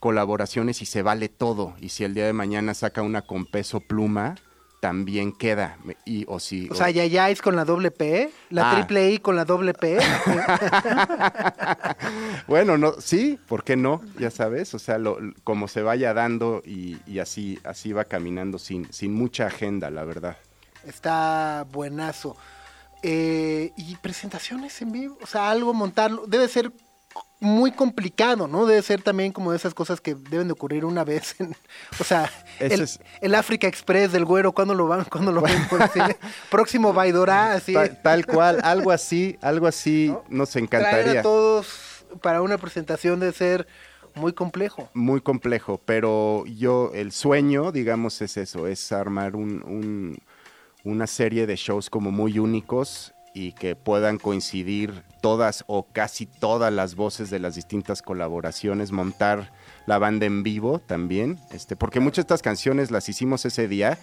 [0.00, 1.74] colaboraciones y se vale todo.
[1.80, 4.36] Y si el día de mañana saca una con peso pluma,
[4.80, 5.76] también queda.
[6.04, 8.74] Y, o si, O sea, ya ya es con la doble P, la Ah.
[8.76, 9.98] triple I con la doble P.
[12.46, 14.00] bueno, no, sí, ¿por qué no?
[14.18, 18.58] Ya sabes, o sea, lo, como se vaya dando y, y así, así va caminando
[18.58, 20.36] sin, sin mucha agenda, la verdad.
[20.86, 22.36] Está buenazo.
[23.02, 26.72] eh, y presentaciones en vivo, o sea, algo montarlo, debe ser
[27.40, 28.66] muy complicado, ¿no?
[28.66, 31.36] Debe ser también como de esas cosas que deben de ocurrir una vez.
[31.40, 31.54] En,
[32.00, 35.04] o sea, el, es- el África Express del güero, ¿cuándo lo van?
[35.04, 35.56] ¿Cuándo lo ven?
[36.50, 37.72] Próximo Baidorá, así.
[37.74, 41.20] Ta- tal cual, algo así, algo así nos Traer encantaría.
[41.20, 43.66] a todos para una presentación debe ser
[44.14, 44.88] muy complejo.
[44.94, 50.18] Muy complejo, pero yo, el sueño, digamos, es eso, es armar un, un-
[50.84, 56.72] una serie de shows como muy únicos y que puedan coincidir todas o casi todas
[56.72, 59.52] las voces de las distintas colaboraciones, montar
[59.86, 63.98] la banda en vivo también, este, porque muchas de estas canciones las hicimos ese día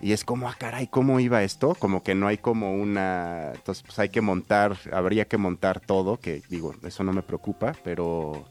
[0.00, 1.74] y es como, ah, caray, ¿cómo iba esto?
[1.78, 6.18] Como que no hay como una, entonces pues hay que montar, habría que montar todo,
[6.18, 8.46] que digo, eso no me preocupa, pero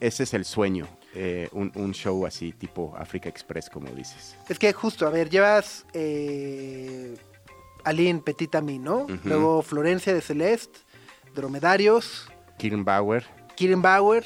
[0.00, 4.36] ese es el sueño, eh, un, un show así tipo Africa Express, como dices.
[4.48, 7.16] Es que justo, a ver, llevas eh,
[7.88, 9.06] Aline Petit Ami, ¿no?
[9.24, 10.78] Luego Florencia de Celeste,
[11.34, 12.28] Dromedarios,
[12.58, 13.24] Kirin Bauer,
[13.56, 14.24] Kirin Bauer,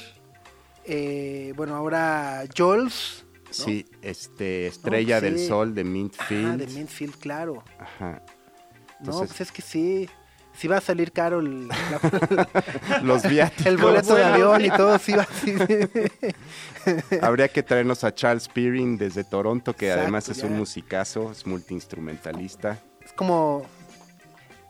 [0.85, 2.43] eh, bueno, ahora.
[2.57, 2.89] ¿no?
[3.51, 5.47] sí, este, Estrella pues del.
[5.47, 6.51] Sol de Mintfield.
[6.53, 7.63] Ah, de Minfield, claro.
[7.79, 8.21] Ajá.
[8.99, 10.09] no, pues es que sí.
[10.55, 12.47] Sí va a salir caro el, la-
[13.03, 13.65] Los viáticos.
[13.65, 14.99] el boleto de avión y todo.
[14.99, 15.55] Sí va, sí.
[17.21, 21.47] Habría que traernos a Charles Peering desde Toronto, que Exacto, además es un musicazo, es
[21.47, 22.79] multiinstrumentalista.
[23.03, 23.65] Es como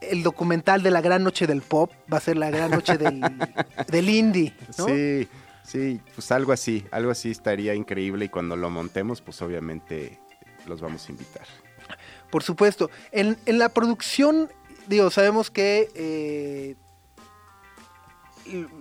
[0.02, 1.92] el documental de la gran noche del pop.
[2.12, 3.22] Va a ser la gran noche del,
[3.88, 4.86] del indie, ¿no?
[4.86, 5.28] Sí,
[5.64, 10.20] sí, pues algo así, algo así estaría increíble y cuando lo montemos, pues obviamente
[10.68, 11.46] los vamos a invitar.
[12.30, 12.90] Por supuesto.
[13.12, 14.50] En, en la producción,
[14.88, 16.76] digo, sabemos que, eh,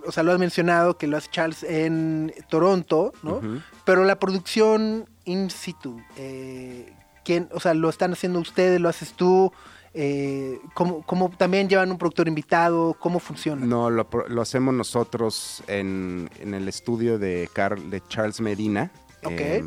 [0.05, 3.41] o sea, lo has mencionado, que lo hace Charles en Toronto, ¿no?
[3.85, 6.93] Pero la producción in situ, eh,
[7.23, 9.51] ¿quién, o sea, lo están haciendo ustedes, lo haces tú?
[9.93, 12.95] Eh, ¿cómo, cómo también llevan un productor invitado?
[12.99, 13.65] ¿Cómo funciona?
[13.65, 18.91] No, lo, lo hacemos nosotros en, en el estudio de, Carl, de Charles Medina.
[19.23, 19.31] Ok.
[19.39, 19.65] Eh,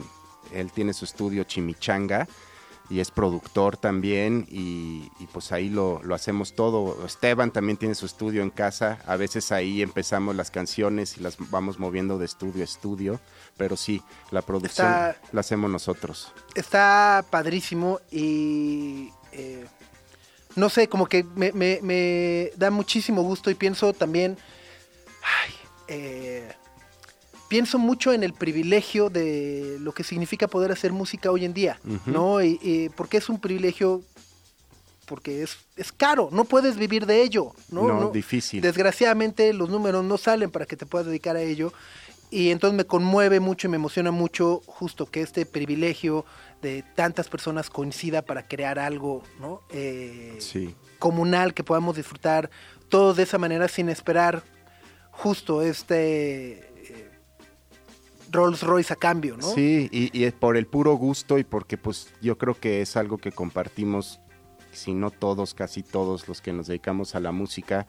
[0.53, 2.29] él tiene su estudio Chimichanga
[2.89, 7.05] y es productor también y, y pues ahí lo, lo hacemos todo.
[7.05, 8.99] Esteban también tiene su estudio en casa.
[9.07, 13.21] A veces ahí empezamos las canciones y las vamos moviendo de estudio a estudio.
[13.57, 16.33] Pero sí, la producción Está- la hacemos nosotros.
[16.55, 19.67] Está padrísimo y eh,
[20.55, 24.39] no sé, como que me, me- me da muchísimo gusto y pienso también,
[25.23, 25.55] ay,
[25.89, 26.53] eh,
[27.49, 31.79] pienso mucho en el privilegio de lo que significa poder hacer música hoy en día.
[32.07, 32.43] ¿no?
[32.43, 34.03] Y, y porque es un privilegio,
[35.07, 37.87] porque es, es caro, no puedes vivir de ello, ¿no?
[37.87, 38.61] No, difícil.
[38.61, 41.73] Desgraciadamente los números no salen para que te puedas dedicar a ello.
[42.29, 46.25] Y entonces me conmueve mucho y me emociona mucho justo que este privilegio
[46.61, 49.61] de tantas personas coincida para crear algo ¿no?
[49.71, 50.75] Eh, Sí.
[50.99, 52.51] comunal que podamos disfrutar
[52.89, 54.43] todos de esa manera sin esperar
[55.13, 56.69] justo este
[58.37, 59.55] Rolls Royce a cambio, ¿no?
[59.55, 62.97] Sí, y, y es por el puro gusto y porque pues yo creo que es
[62.97, 64.21] algo que compartimos,
[64.73, 67.87] si no todos, casi todos los que nos dedicamos a la música,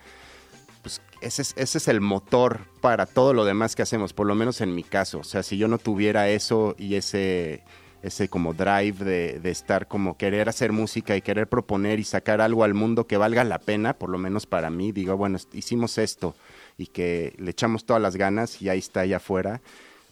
[0.82, 4.36] pues ese es, ese es el motor para todo lo demás que hacemos, por lo
[4.36, 5.20] menos en mi caso.
[5.20, 7.64] O sea, si yo no tuviera eso y ese,
[8.02, 12.40] ese como drive de, de estar como querer hacer música y querer proponer y sacar
[12.40, 15.98] algo al mundo que valga la pena, por lo menos para mí, digo, bueno, hicimos
[15.98, 16.36] esto
[16.78, 19.62] y que le echamos todas las ganas y ahí está allá afuera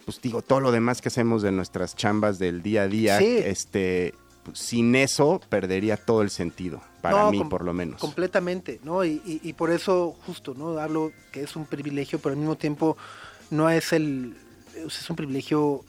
[0.05, 3.37] pues digo, todo lo demás que hacemos de nuestras chambas del día a día, Sí.
[3.43, 7.99] este, pues, sin eso perdería todo el sentido, para No, mí por lo menos.
[7.99, 9.03] Completamente, ¿no?
[9.03, 10.77] Y, y- y por eso justo, ¿no?
[10.77, 12.95] Hablo que es un privilegio, pero al mismo tiempo
[13.49, 14.35] no es el...
[14.75, 15.83] es un privilegio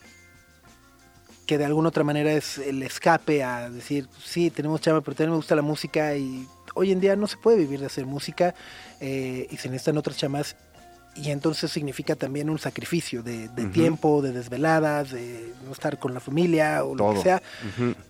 [1.47, 5.31] que de alguna otra manera es el escape a decir, sí, tenemos chamba, pero también
[5.31, 6.45] me gusta la música y
[6.75, 8.55] hoy en día no se puede vivir de hacer música
[9.01, 10.57] eh, y se necesitan otras chamas
[11.17, 16.13] y entonces significa también un sacrificio de, de tiempo, de desveladas, de no estar con
[16.15, 17.43] la familia o lo que sea.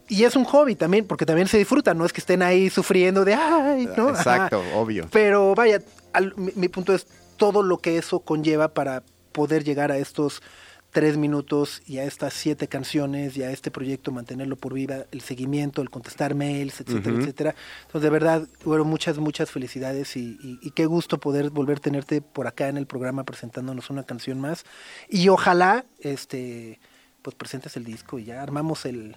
[0.09, 3.25] Y es un hobby también, porque también se disfruta, no es que estén ahí sufriendo
[3.25, 4.09] de, ay, ¿no?
[4.09, 4.19] Ajá.
[4.19, 5.09] Exacto, obvio.
[5.13, 5.81] Pero vaya,
[6.13, 9.03] al- mi, mi punto es todo lo que eso conlleva para
[9.33, 10.43] poder llegar a estos
[10.91, 15.21] tres minutos y a estas siete canciones y a este proyecto, mantenerlo por vida, el
[15.21, 17.55] seguimiento, el contestar mails, etcétera, etcétera.
[17.87, 21.81] Entonces, de verdad, bueno, muchas, muchas felicidades y, y- y qué gusto poder volver a
[21.81, 24.65] tenerte por acá en el programa presentándonos una canción más.
[25.11, 26.81] Y ojalá, este,
[27.21, 29.17] pues presentes el disco y ya armamos el...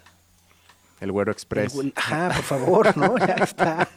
[1.00, 1.74] El Güero Express.
[1.76, 3.14] el- ajá, por favor, ¿no?
[3.26, 3.88] Ya está.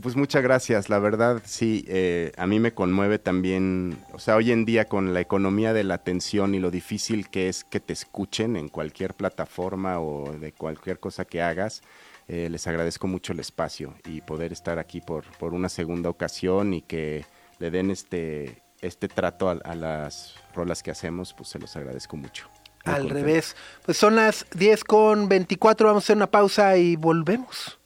[0.00, 4.52] Pues muchas gracias, la verdad sí, eh, a mí me conmueve también, o sea, hoy
[4.52, 7.92] en día con la economía de la atención y lo difícil que es que te
[7.94, 11.82] escuchen en cualquier plataforma o de cualquier cosa que hagas,
[12.28, 16.74] eh, les agradezco mucho el espacio y poder estar aquí por, por una segunda ocasión
[16.74, 17.24] y que
[17.58, 22.16] le den este, este trato a, a las rolas que hacemos, pues se los agradezco
[22.16, 22.48] mucho.
[22.88, 23.14] Al contento.
[23.14, 23.56] revés.
[23.84, 27.78] Pues son las 10 con 24, vamos a hacer una pausa y volvemos.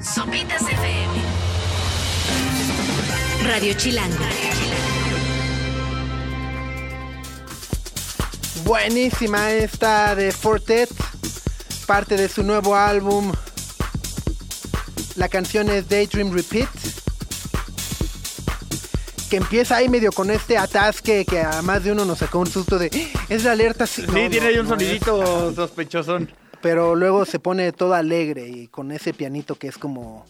[0.00, 1.14] Sopitas FM.
[3.44, 4.24] Radio Chilango.
[8.64, 10.90] Buenísima esta de Fortet,
[11.86, 13.32] parte de su nuevo álbum.
[15.16, 16.68] La canción es Daydream Repeat.
[19.30, 22.46] Que empieza ahí medio con este atasque que a más de uno nos sacó un
[22.46, 23.26] susto de "¡Ah!
[23.28, 23.86] es la alerta.
[23.86, 26.30] Sí, Sí, No, tiene no, ahí un no sonidito sospechosón.
[26.62, 30.24] Pero luego se pone todo alegre y con ese pianito que es como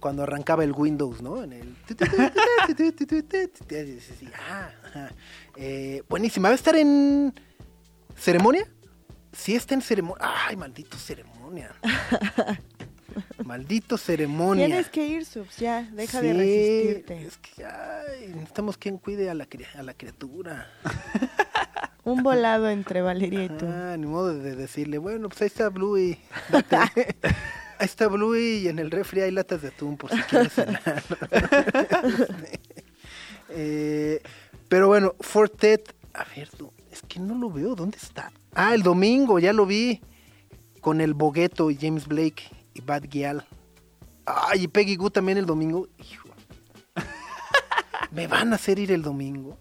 [0.00, 1.42] cuando arrancaba el Windows, ¿no?
[1.42, 1.76] En el...
[4.18, 4.70] Sí, ah.
[5.56, 6.48] Eh, buenísima.
[6.48, 7.34] ¿Va a estar en
[8.16, 8.64] ceremonia?
[9.32, 10.24] Sí está en ceremonia.
[10.46, 11.74] Ay, maldito ceremonia.
[13.44, 14.66] Maldito ceremonia.
[14.66, 17.26] Tienes que ir, Subs, ya, deja de resistirte.
[17.26, 20.68] Es que ay, necesitamos quien cuide a la, cri- a la criatura.
[22.04, 23.66] Un volado entre Valeria y tú.
[23.68, 26.18] Ah, ni modo de decirle, bueno, pues ahí está Bluey.
[26.70, 27.16] date.
[27.78, 31.02] ahí está Bluey y en el refri hay latas de atún por si quieres cenar.
[33.50, 34.20] Eh,
[34.68, 36.50] pero bueno, Fortet, a ver,
[36.92, 38.30] es que no lo veo, ¿dónde está?
[38.54, 40.00] Ah, el domingo, ya lo vi.
[40.80, 42.44] Con el Bogueto y James Blake
[42.78, 43.44] y Bad Gyal.
[44.24, 45.88] Ay, y Peggy Goo también el domingo.
[45.98, 46.28] Hijo.
[48.10, 49.58] ¿Me van a hacer ir el domingo?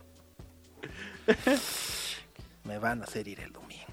[2.64, 3.84] Me van a hacer ir el domingo.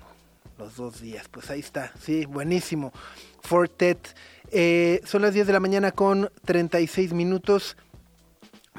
[0.58, 1.28] Los dos días.
[1.28, 1.92] Pues ahí está.
[2.00, 2.92] Sí, buenísimo.
[3.42, 4.14] Fortet.
[4.50, 7.76] Eh, son las 10 de la mañana con 36 minutos.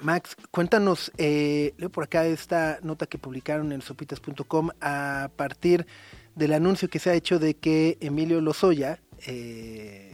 [0.02, 5.88] Max, cuéntanos, eh, leo por acá esta nota que publicaron en sopitas.com a partir
[6.36, 10.05] del anuncio que se ha hecho de que Emilio Lozoya, eh,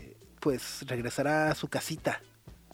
[0.41, 2.21] pues regresará a su casita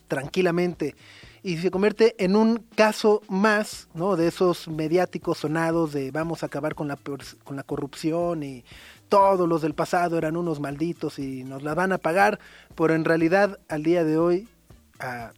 [0.08, 0.96] tranquilamente
[1.44, 4.16] y se convierte en un caso más, ¿no?
[4.16, 6.98] De esos mediáticos sonados de vamos a acabar con la,
[7.44, 8.64] con la corrupción y
[9.10, 12.40] todos los del pasado eran unos malditos y nos la van a pagar,
[12.76, 14.48] pero en realidad al día de hoy,
[15.00, 15.32] a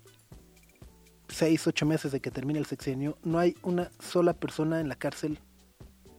[1.28, 4.96] seis, ocho meses de que termine el sexenio, no hay una sola persona en la
[4.96, 5.40] cárcel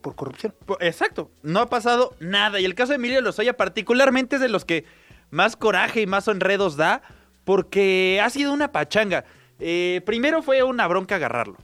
[0.00, 0.54] por corrupción.
[0.80, 2.60] Exacto, no ha pasado nada.
[2.60, 4.84] Y el caso de Emilio Lozoya particularmente es de los que
[5.30, 7.02] más coraje y más enredos da
[7.44, 9.24] porque ha sido una pachanga.
[9.58, 11.56] Eh, primero fue una bronca agarrarlo.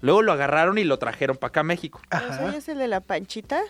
[0.00, 2.00] Luego lo agarraron y lo trajeron para acá a México.
[2.10, 3.62] ¿Lozoya es el de la panchita?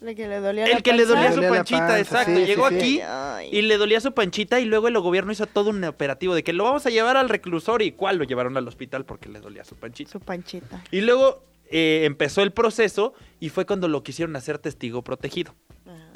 [0.00, 2.36] ¿El que le dolía la El que le dolía su panchita, panza, exacto.
[2.36, 2.74] sí, Llegó sí.
[2.76, 3.02] aquí
[3.50, 6.52] y le dolía su panchita y luego el gobierno hizo todo un operativo de que
[6.52, 9.64] lo vamos a llevar al reclusorio y cuál lo llevaron al hospital porque le dolía
[9.64, 10.10] su panchita.
[10.10, 10.84] Su panchita.
[10.90, 15.54] Y luego eh, empezó el proceso y fue cuando lo quisieron hacer testigo protegido.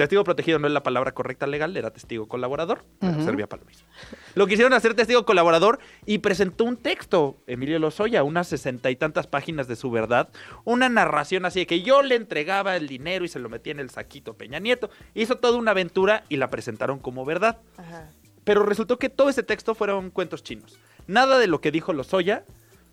[0.00, 3.68] Testigo protegido no es la palabra correcta legal, era testigo colaborador, pero servía para lo
[3.68, 3.86] mismo.
[4.34, 9.26] Lo quisieron hacer testigo colaborador y presentó un texto, Emilio Lozoya, unas sesenta y tantas
[9.26, 10.30] páginas de su verdad,
[10.64, 13.80] una narración así de que yo le entregaba el dinero y se lo metía en
[13.80, 14.88] el saquito Peña Nieto.
[15.12, 17.58] Hizo toda una aventura y la presentaron como verdad.
[17.76, 18.08] Ajá.
[18.44, 20.78] Pero resultó que todo ese texto fueron cuentos chinos.
[21.08, 22.46] Nada de lo que dijo Lozoya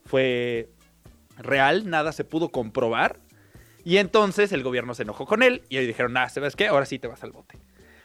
[0.04, 0.68] fue
[1.38, 3.22] real, nada se pudo comprobar.
[3.88, 6.68] Y entonces el gobierno se enojó con él y ahí dijeron, ah, ¿sabes qué?
[6.68, 7.58] Ahora sí te vas al bote.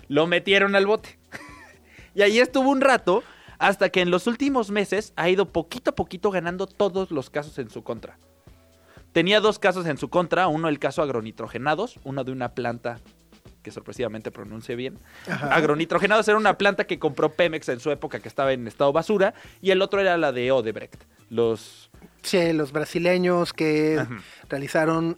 [0.06, 1.18] Lo metieron al bote.
[2.14, 3.24] y ahí estuvo un rato
[3.58, 7.58] hasta que en los últimos meses ha ido poquito a poquito ganando todos los casos
[7.58, 8.16] en su contra.
[9.10, 13.00] Tenía dos casos en su contra, uno el caso agronitrogenados, uno de una planta
[13.64, 15.00] que sorpresivamente pronuncie bien.
[15.26, 15.52] Ajá.
[15.52, 19.34] Agronitrogenados era una planta que compró Pemex en su época que estaba en estado basura
[19.60, 21.02] y el otro era la de Odebrecht.
[21.28, 21.90] Los
[22.22, 24.22] Sí, los brasileños que Ajá.
[24.48, 25.16] realizaron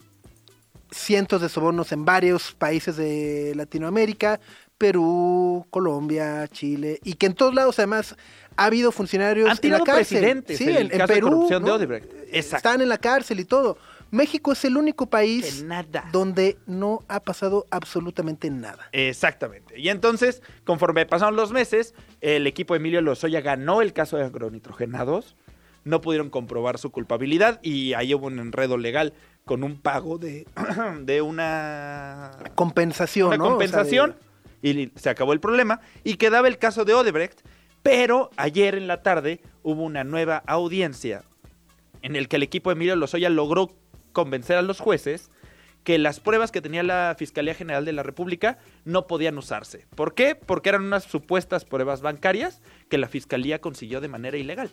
[0.90, 4.40] cientos de sobornos en varios países de Latinoamérica,
[4.78, 8.16] Perú, Colombia, Chile, y que en todos lados además
[8.56, 10.18] ha habido funcionarios Han en la cárcel.
[10.18, 11.70] presidentes, Sí, el en, caso de corrupción de.
[11.70, 12.12] Odebrecht.
[12.32, 12.56] Exacto.
[12.56, 13.78] están en la cárcel y todo.
[14.10, 16.04] México es el único país nada.
[16.12, 18.88] donde no ha pasado absolutamente nada.
[18.92, 19.78] Exactamente.
[19.80, 24.24] Y entonces, conforme pasaron los meses, el equipo de Emilio Lozoya ganó el caso de
[24.24, 25.34] agronitrogenados.
[25.82, 29.14] No pudieron comprobar su culpabilidad y ahí hubo un enredo legal
[29.44, 30.46] con un pago de,
[31.02, 33.44] de una, Compensación, una ¿no?
[33.44, 34.16] O sea, compensación
[34.62, 35.80] y se acabó el problema.
[36.04, 37.40] Y quedaba el caso de Odebrecht,
[37.82, 41.22] pero ayer en la tarde hubo una nueva audiencia
[42.02, 43.74] en el que el equipo de Emilio Lozoya logró
[44.12, 45.30] convencer a los jueces
[45.84, 49.86] que las pruebas que tenía la Fiscalía General de la República no podían usarse.
[49.94, 50.34] ¿Por qué?
[50.34, 54.70] Porque eran unas supuestas pruebas bancarias que la Fiscalía consiguió de manera ilegal.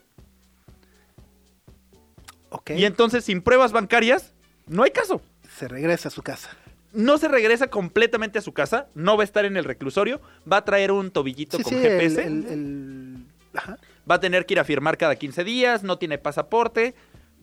[2.68, 4.34] Y entonces, sin pruebas bancarias,
[4.68, 5.22] no hay caso.
[5.58, 6.50] se regresa a su casa.
[6.94, 10.20] no se regresa completamente a su casa, no va a estar en el reclusorio,
[10.52, 13.26] va a traer un tobillito Sí, con sí, GPS, el- el- el-
[13.58, 13.78] ajá.
[14.10, 16.94] va a tener que ir a firmar cada 15 días, no tiene pasaporte,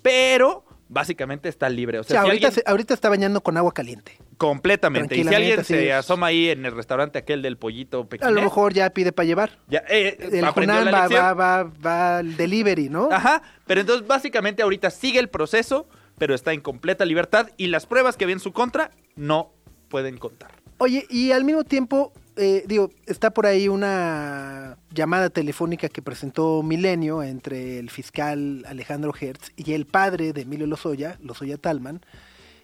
[0.02, 1.98] pero básicamente está libre.
[1.98, 4.18] O O sea, si ahorita, alguien- se- ahorita está bañando con agua caliente.
[4.38, 5.16] completamente.
[5.16, 8.42] Y si alguien se asoma ahí en el restaurante aquel del pollito A pequeño, lo
[8.42, 9.58] mejor ya pide para llevar.
[9.68, 13.08] ya eh, El aprendió Junan la va, va, va, va al delivery, ¿no?
[13.10, 15.88] Ajá, pero entonces básicamente ahorita sigue el proceso,
[16.18, 19.52] pero está en completa libertad y las pruebas que había en su contra no
[19.88, 20.50] pueden contar.
[20.78, 26.62] Oye, y al mismo tiempo, eh, digo, está por ahí una llamada telefónica que presentó
[26.62, 32.00] Milenio entre el fiscal Alejandro Hertz y el padre de Emilio Lozoya, Lozoya Talman,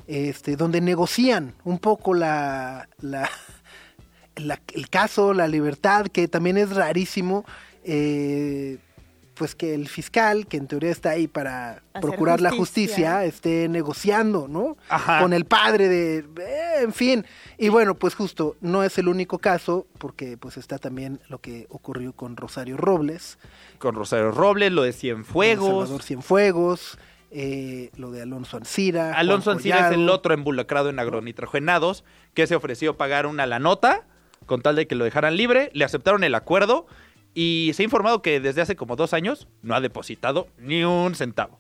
[0.07, 3.31] este, donde negocian un poco la, la-
[4.37, 7.45] el caso, la libertad, que también es rarísimo,
[7.85, 8.79] eh,
[9.35, 13.25] pues que el fiscal, que en teoría está ahí para Hacer procurar la justicia.
[13.25, 14.77] esté negociando, ¿no?
[14.89, 15.21] Ajá.
[15.21, 17.27] Con el padre de, eh, en fin.
[17.59, 21.67] Y bueno, pues justo, no es el único caso, porque pues está también lo que
[21.69, 23.39] ocurrió con Rosario Robles,
[23.79, 25.69] Con Rosario Robles, lo de con Cienfuegos.
[25.69, 26.99] Salvador Cienfuegos,
[27.31, 29.15] eh, lo de Alonso Ancira.
[29.15, 33.59] Alonso Juan Ancira es el otro involucrado en agronitrogenados que se ofreció pagar una la
[33.59, 34.07] nota
[34.47, 35.71] con tal de que lo dejaran libre.
[35.75, 36.87] Le aceptaron el acuerdo
[37.35, 41.15] y se ha informado que desde hace como dos años no ha depositado ni un
[41.15, 41.59] centavo.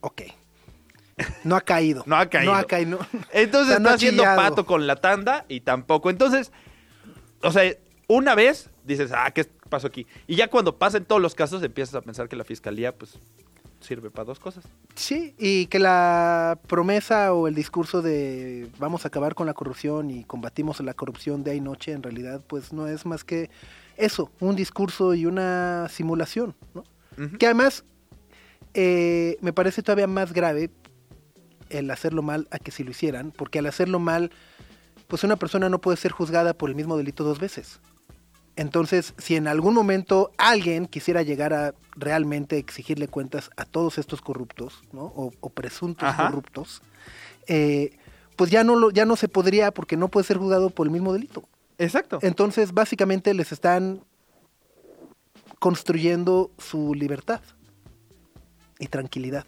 [0.00, 0.22] Ok.
[1.44, 2.02] No ha caído.
[2.06, 2.52] No ha caído.
[2.52, 2.98] No ha caído.
[3.32, 6.10] Entonces O sea, no está ha haciendo pato con la tanda y tampoco.
[6.10, 6.50] Entonces,
[7.42, 7.70] o sea,
[8.08, 10.06] una vez dices, ah, ¿qué pasó aquí?
[10.26, 13.18] Y ya cuando pasen todos los casos empiezas a pensar que la fiscalía, pues,
[13.80, 14.64] sirve para dos cosas.
[14.94, 20.10] Sí, y que la promesa o el discurso de vamos a acabar con la corrupción
[20.10, 23.50] y combatimos la corrupción de ahí noche, en realidad, pues no es más que
[23.96, 26.84] eso, un discurso y una simulación, ¿no?
[27.38, 27.84] Que además
[28.74, 30.70] eh, me parece todavía más grave
[31.68, 34.30] el hacerlo mal a que si lo hicieran, porque al hacerlo mal,
[35.08, 37.80] pues una persona no puede ser juzgada por el mismo delito dos veces.
[38.56, 44.20] Entonces, si en algún momento alguien quisiera llegar a realmente exigirle cuentas a todos estos
[44.20, 45.04] corruptos, ¿no?
[45.04, 46.26] O, o presuntos Ajá.
[46.26, 46.82] corruptos,
[47.46, 47.96] eh,
[48.36, 50.92] pues ya no lo, ya no se podría porque no puede ser juzgado por el
[50.92, 51.48] mismo delito.
[51.78, 52.18] Exacto.
[52.22, 54.02] Entonces, básicamente les están
[55.58, 57.40] construyendo su libertad
[58.78, 59.44] y tranquilidad.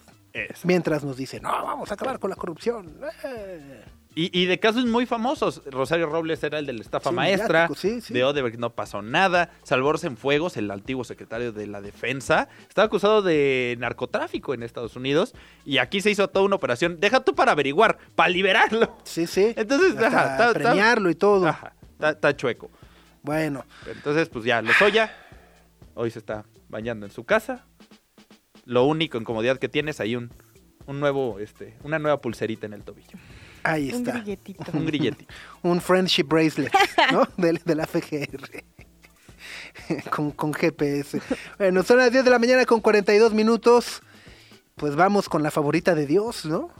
[0.64, 2.98] Mientras nos dicen, no, vamos a acabar con la corrupción.
[3.24, 3.84] Eh.
[4.16, 7.68] Y, y de casos muy famosos, Rosario Robles era el de la estafa Sí, maestra,
[7.68, 8.14] mediático, sí, sí.
[8.14, 13.22] de Odebrecht no pasó nada, Salvador Cienfuegos, el antiguo secretario de la defensa, estaba acusado
[13.22, 17.52] de narcotráfico en Estados Unidos y aquí se hizo toda una operación, deja tú para
[17.52, 18.96] averiguar, para liberarlo.
[19.02, 19.52] Sí, sí.
[19.56, 21.48] Entonces, está- premiarlo y todo.
[21.48, 22.70] Ajá, está, está chueco.
[23.22, 25.10] Bueno, Entonces, pues ya, Lozoya
[25.94, 27.64] hoy se está bañando en su casa.
[28.66, 30.30] Lo único incomodidad que tiene es ahí un,
[30.86, 33.18] un nuevo, este, una nueva pulserita en el tobillo.
[33.62, 34.12] ahí Un está.
[34.12, 34.64] grilletito.
[34.72, 35.26] Un grillete.
[35.62, 36.72] Un friendship bracelet,
[37.12, 37.26] ¿no?
[37.36, 38.64] Del, de la FGR.
[40.10, 41.20] con, con GPS.
[41.58, 44.02] Bueno, son las 10 de la mañana con 42 minutos.
[44.76, 46.70] Pues vamos con la favorita de Dios, ¿no?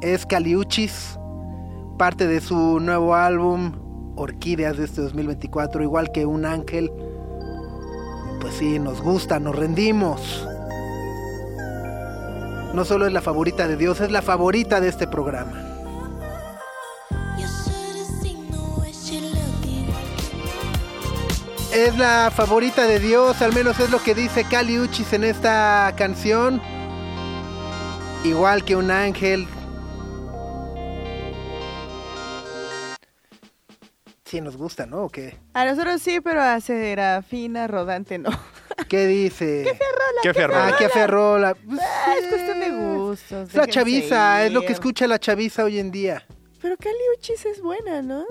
[0.00, 1.18] Es Caliuchis,
[2.02, 6.90] parte de su nuevo álbum, Orquídeas de este 2024, igual que un ángel.
[8.40, 10.44] Pues sí, nos gusta, nos rendimos.
[12.74, 15.52] No solo es la favorita de Dios, es la favorita de este programa.
[21.72, 25.94] Es la favorita de Dios, al menos es lo que dice Cali Uchis en esta
[25.96, 26.60] canción.
[28.24, 29.46] Igual que un ángel.
[34.32, 35.02] Sí, nos gusta, ¿no?
[35.02, 35.36] ¿O qué?
[35.52, 38.30] A nosotros sí, pero a Serafina Rodante no.
[38.88, 39.62] ¿Qué dice?
[40.22, 40.68] Qué fea rola.
[40.68, 41.54] Ah, qué fea rola.
[41.54, 43.48] Pues, Ah, es cuestión de gustos.
[43.50, 46.26] Es la chaviza, es lo que escucha la chaviza hoy en día.
[46.62, 48.24] Pero Cali Uchis es buena, ¿no?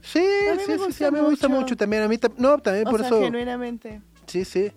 [0.00, 1.60] Sí, sí, me sí, sí, gusta a mí me gusta mucho.
[1.60, 2.04] mucho también.
[2.04, 3.20] A mí no, también O por sea, eso.
[3.20, 4.00] genuinamente.
[4.26, 4.72] Sí, sí.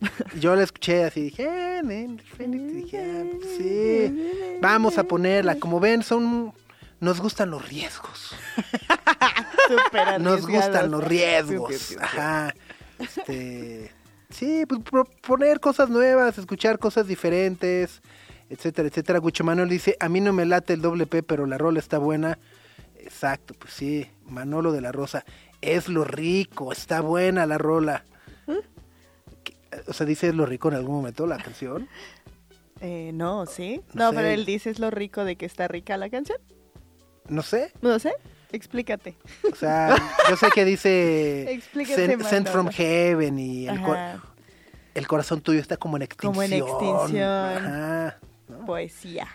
[0.40, 5.56] Yo la escuché así, dije, eh, nen, Infinity", dije, ah, pues sí, vamos a ponerla.
[5.56, 6.54] Como ven, son,
[7.00, 8.34] nos gustan los riesgos,
[10.20, 12.54] nos gustan los riesgos, ajá.
[12.98, 13.92] Este,
[14.30, 18.02] sí, pues proponer cosas nuevas, escuchar cosas diferentes,
[18.50, 19.18] etcétera, etcétera.
[19.20, 21.98] Gucho Manuel dice, a mí no me late el doble P, pero la rola está
[21.98, 22.38] buena.
[22.98, 25.24] Exacto, pues sí, Manolo de la Rosa,
[25.62, 28.04] es lo rico, está buena la rola.
[29.44, 29.54] ¿Qué?
[29.86, 31.88] O sea, dice es lo rico en algún momento la canción.
[32.80, 33.80] Eh, no, ¿sí?
[33.92, 34.16] No No, sé.
[34.16, 36.38] pero él dice es lo rico de que está rica la canción.
[37.28, 38.12] No sé, No sé.
[38.50, 39.14] Explícate.
[39.52, 39.94] o sea,
[40.30, 43.98] yo sé que dice Explícate, send, send from heaven y el, cor-
[44.94, 46.32] el corazón tuyo está como en extinción.
[46.32, 47.56] Como en extinción.
[47.56, 48.18] Ajá.
[48.48, 48.64] ¿no?
[48.64, 49.28] Poesía.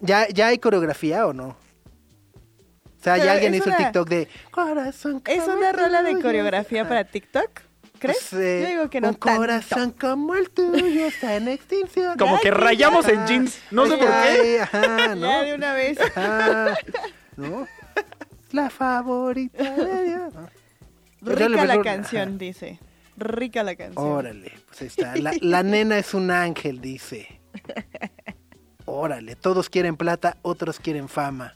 [0.00, 1.48] ¿Ya, ¿Ya hay coreografía o no?
[1.48, 5.22] O sea, Pero ya alguien hizo una- el TikTok de corazón.
[5.26, 6.22] ¿Es una rola de tuyo".
[6.22, 6.88] coreografía Ajá.
[6.88, 7.50] para TikTok?
[7.98, 8.28] ¿Crees?
[8.30, 9.38] Pues, eh, Yo digo que no Un tanto.
[9.38, 12.16] corazón como el tuyo está en extinción.
[12.16, 13.58] Como que rayamos en jeans.
[13.72, 14.12] No sé por qué.
[14.12, 15.26] Ay, Ajá, ¿no?
[15.30, 15.98] Ya de una vez.
[16.00, 16.74] Ajá,
[17.36, 17.66] ¿no?
[18.52, 20.34] La favorita de Dios.
[21.20, 22.78] Rica la mejor- canción, dice.
[23.16, 24.04] Rica la canción.
[24.04, 25.16] Órale, pues ahí está.
[25.16, 27.40] La, la nena es un ángel, dice.
[28.84, 31.54] Órale, todos quieren plata, otros quieren fama.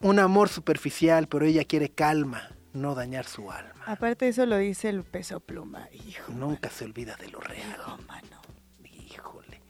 [0.00, 3.72] Un amor superficial, pero ella quiere calma, no dañar su alma.
[3.86, 5.88] Aparte eso lo dice el peso pluma.
[5.92, 7.66] Hijo, Nunca se olvida de lo real.
[7.76, 8.40] hijo, mano.
[8.84, 9.60] Híjole.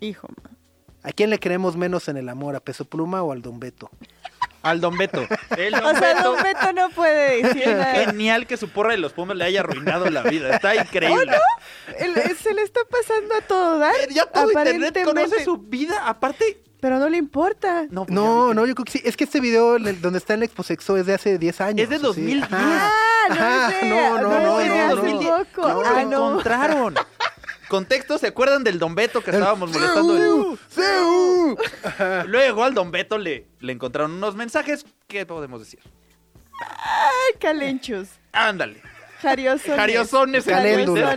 [0.00, 0.56] Hijo, mano.
[1.02, 2.56] ¿A quién le queremos menos en el amor?
[2.56, 3.90] ¿A Peso Pluma o al Don Beto?
[4.64, 5.26] Al Don Beto.
[5.56, 6.22] El O sea, Beto.
[6.32, 7.94] Don Beto no puede decir nada.
[8.06, 10.54] Genial que su porra de los Pumas le haya arruinado la vida.
[10.56, 11.36] Está increíble.
[11.98, 13.94] El- se le está pasando a todo dar.
[13.94, 16.06] Eh, Ya todo internet conoce su vida.
[16.08, 17.86] Aparte, Pero no le importa.
[17.90, 19.00] no, pues No, no, yo creo que sí.
[19.04, 21.84] Es que este video el- donde está el Exposexo es de hace 10 años.
[21.84, 22.02] Es de sí.
[22.02, 22.44] 2010.
[22.52, 22.90] Ajá.
[22.90, 25.20] Ah, no Ajá, es de- no, no, no no, es de no, hace no.
[25.20, 25.44] poco.
[25.44, 26.28] que- ¿Cómo Ah, lo no.
[26.30, 26.94] encontraron?
[27.68, 30.58] Contexto, ¿se acuerdan del Don Beto que estábamos molestando?
[32.26, 34.84] Luego al Don Beto le, le encontraron unos mensajes.
[35.06, 35.80] ¿Qué podemos decir?
[36.60, 38.08] Ay, calenchus.
[38.32, 38.80] Ándale.
[39.20, 39.76] Jariosones.
[39.76, 41.16] Jariosones, Caléndula.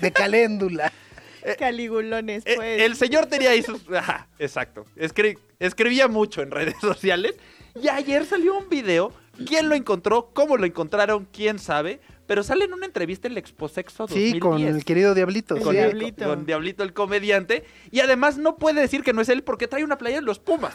[0.00, 0.92] De caléndula.
[1.58, 2.80] Caligulones, Eh, pues.
[2.82, 3.82] El señor tenía ahí sus...
[3.92, 4.86] Ajá, exacto.
[4.96, 7.34] Escri- escribía mucho en redes sociales.
[7.80, 9.12] Y ayer salió un video.
[9.46, 10.30] ¿Quién lo encontró?
[10.32, 11.26] ¿Cómo lo encontraron?
[11.32, 12.00] ¿Quién sabe?
[12.32, 14.32] Pero sale en una entrevista en el Exposexo 2010.
[14.32, 15.54] Sí, con el querido Diablito.
[15.60, 15.80] Con, sí.
[15.82, 16.24] Diablito.
[16.24, 17.62] con Diablito el comediante.
[17.90, 20.38] Y además no puede decir que no es él porque trae una playa de los
[20.38, 20.72] Pumas.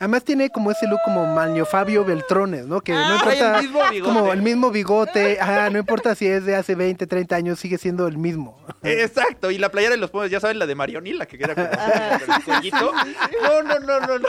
[0.00, 2.80] Además tiene como ese look como Maño Fabio Beltrones, ¿no?
[2.80, 4.12] Que no Ah, importa, el mismo bigote.
[4.12, 7.78] como el mismo bigote, ajá, no importa si es de hace 20, 30 años, sigue
[7.78, 8.60] siendo el mismo.
[8.82, 9.52] Exacto.
[9.52, 11.64] Y la playera de los Pumas, ya saben, la de Marionil, la que queda con
[12.34, 12.92] el cuellito.
[13.42, 14.28] No, no, no, no, no.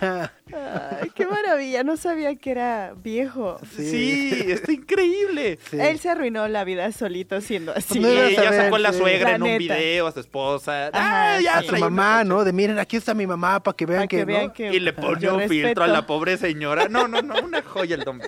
[0.00, 1.82] Ay, qué maravilla.
[1.84, 3.58] No sabía que era viejo.
[3.76, 5.58] Sí, está increíble.
[5.70, 5.78] Sí.
[5.80, 8.00] Él se arruinó la vida solito siendo así.
[8.00, 9.58] No Sí, ibas a ella ver, sacó a la suegra La en un neta.
[9.76, 10.88] video, a su esposa.
[10.92, 12.24] Ajá, Ah, ya a su mamá.
[12.24, 12.44] ¿no?
[12.44, 14.52] De miren, aquí está mi mamá para que vean que, que ¿no?
[14.52, 15.82] que Y le pone un filtro respeto.
[15.82, 16.88] a la pobre señora.
[16.88, 18.20] No, no, no, una joya el don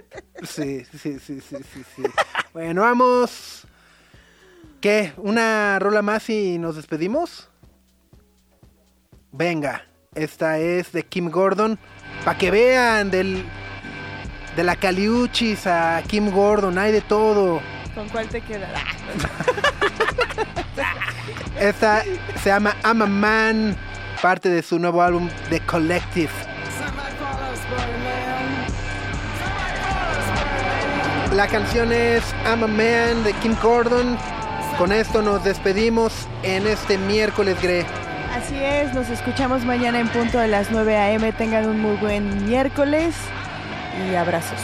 [0.43, 1.57] sí, sí, sí, sí,
[1.97, 2.03] sí.
[2.53, 3.67] bueno, vamos.
[4.81, 5.13] ¿Qué?
[5.17, 7.49] ¿Una rola más y nos despedimos?
[9.33, 9.85] Venga,
[10.19, 11.79] esta es de Kim Gordon.
[12.25, 13.45] Para que vean del,
[14.57, 17.61] de la Caliuchis a Kim Gordon, hay de todo.
[17.95, 18.81] ¿Con cuál te quedará?
[21.61, 22.05] Esta
[22.43, 23.77] se llama I'm a Man,
[24.23, 26.31] parte de su nuevo álbum The Collective.
[31.35, 34.17] La canción es I'm a Man de Kim Gordon.
[34.77, 37.85] Con esto nos despedimos en este miércoles, Gre.
[38.39, 41.33] Así es, nos escuchamos mañana en punto de las 9 a.m.
[41.33, 43.17] Tengan un muy buen miércoles
[44.09, 44.61] y abrazos.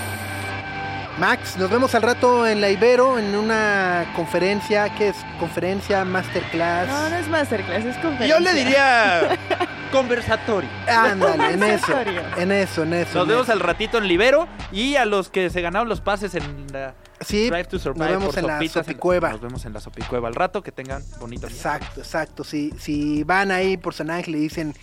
[1.19, 4.89] Max, nos vemos al rato en la Ibero en una conferencia.
[4.95, 5.17] ¿Qué es?
[5.41, 6.87] Conferencia, masterclass.
[6.87, 8.29] No, no es masterclass, es conferencia.
[8.29, 9.37] Yo le diría
[9.93, 10.71] conversatorio.
[10.89, 11.95] Ándale, en eso.
[12.37, 13.19] En eso, en eso.
[13.19, 13.53] Nos en vemos eso.
[13.53, 17.49] al ratito en Libero y a los que se ganaron los pases en la Sí,
[17.49, 19.31] Drive to Survive nos vemos por en la Sopicueva.
[19.31, 20.63] Nos vemos en la Sopicueva al rato.
[20.63, 21.47] Que tengan bonito.
[21.47, 22.45] Exacto, exacto.
[22.45, 24.75] Si, si van ahí por San Ángel y dicen,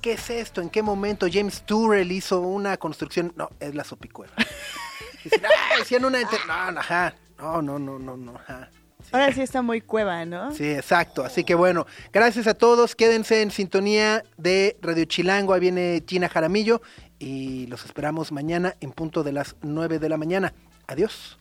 [0.00, 0.60] ¿qué es esto?
[0.60, 3.32] ¿En qué momento James Turrell hizo una construcción?
[3.36, 4.32] No, es la Sopicueva.
[5.24, 6.20] Dicen, ah, hicieron una...
[6.20, 6.40] inter-".
[6.46, 7.14] No, no, ajá.
[7.38, 8.70] No, no, no, no, no, ajá.
[9.12, 10.52] Ahora sí está muy cueva, ¿no?
[10.52, 11.24] Sí, exacto.
[11.24, 12.94] Así que bueno, gracias a todos.
[12.94, 15.52] Quédense en sintonía de Radio Chilango.
[15.52, 16.80] Ahí viene Gina Jaramillo
[17.18, 20.54] y los esperamos mañana en punto de las 9 de la mañana.
[20.86, 21.38] Adiós.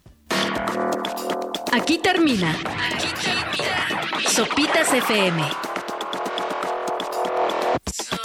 [1.72, 2.52] Aquí termina.
[2.52, 4.30] Aquí termina.
[4.30, 5.44] Sopitas FM.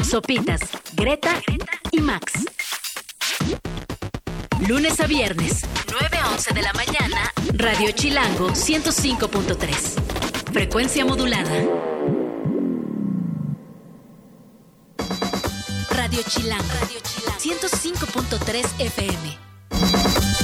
[0.02, 0.60] Sopitas,
[0.94, 1.40] Greta
[1.90, 2.32] y Max.
[4.68, 10.52] Lunes a viernes, 9 a 11 de la mañana, Radio Chilango 105.3.
[10.52, 11.50] Frecuencia modulada.
[15.90, 20.43] Radio Chilango, Radio Chilango 105.3 FM.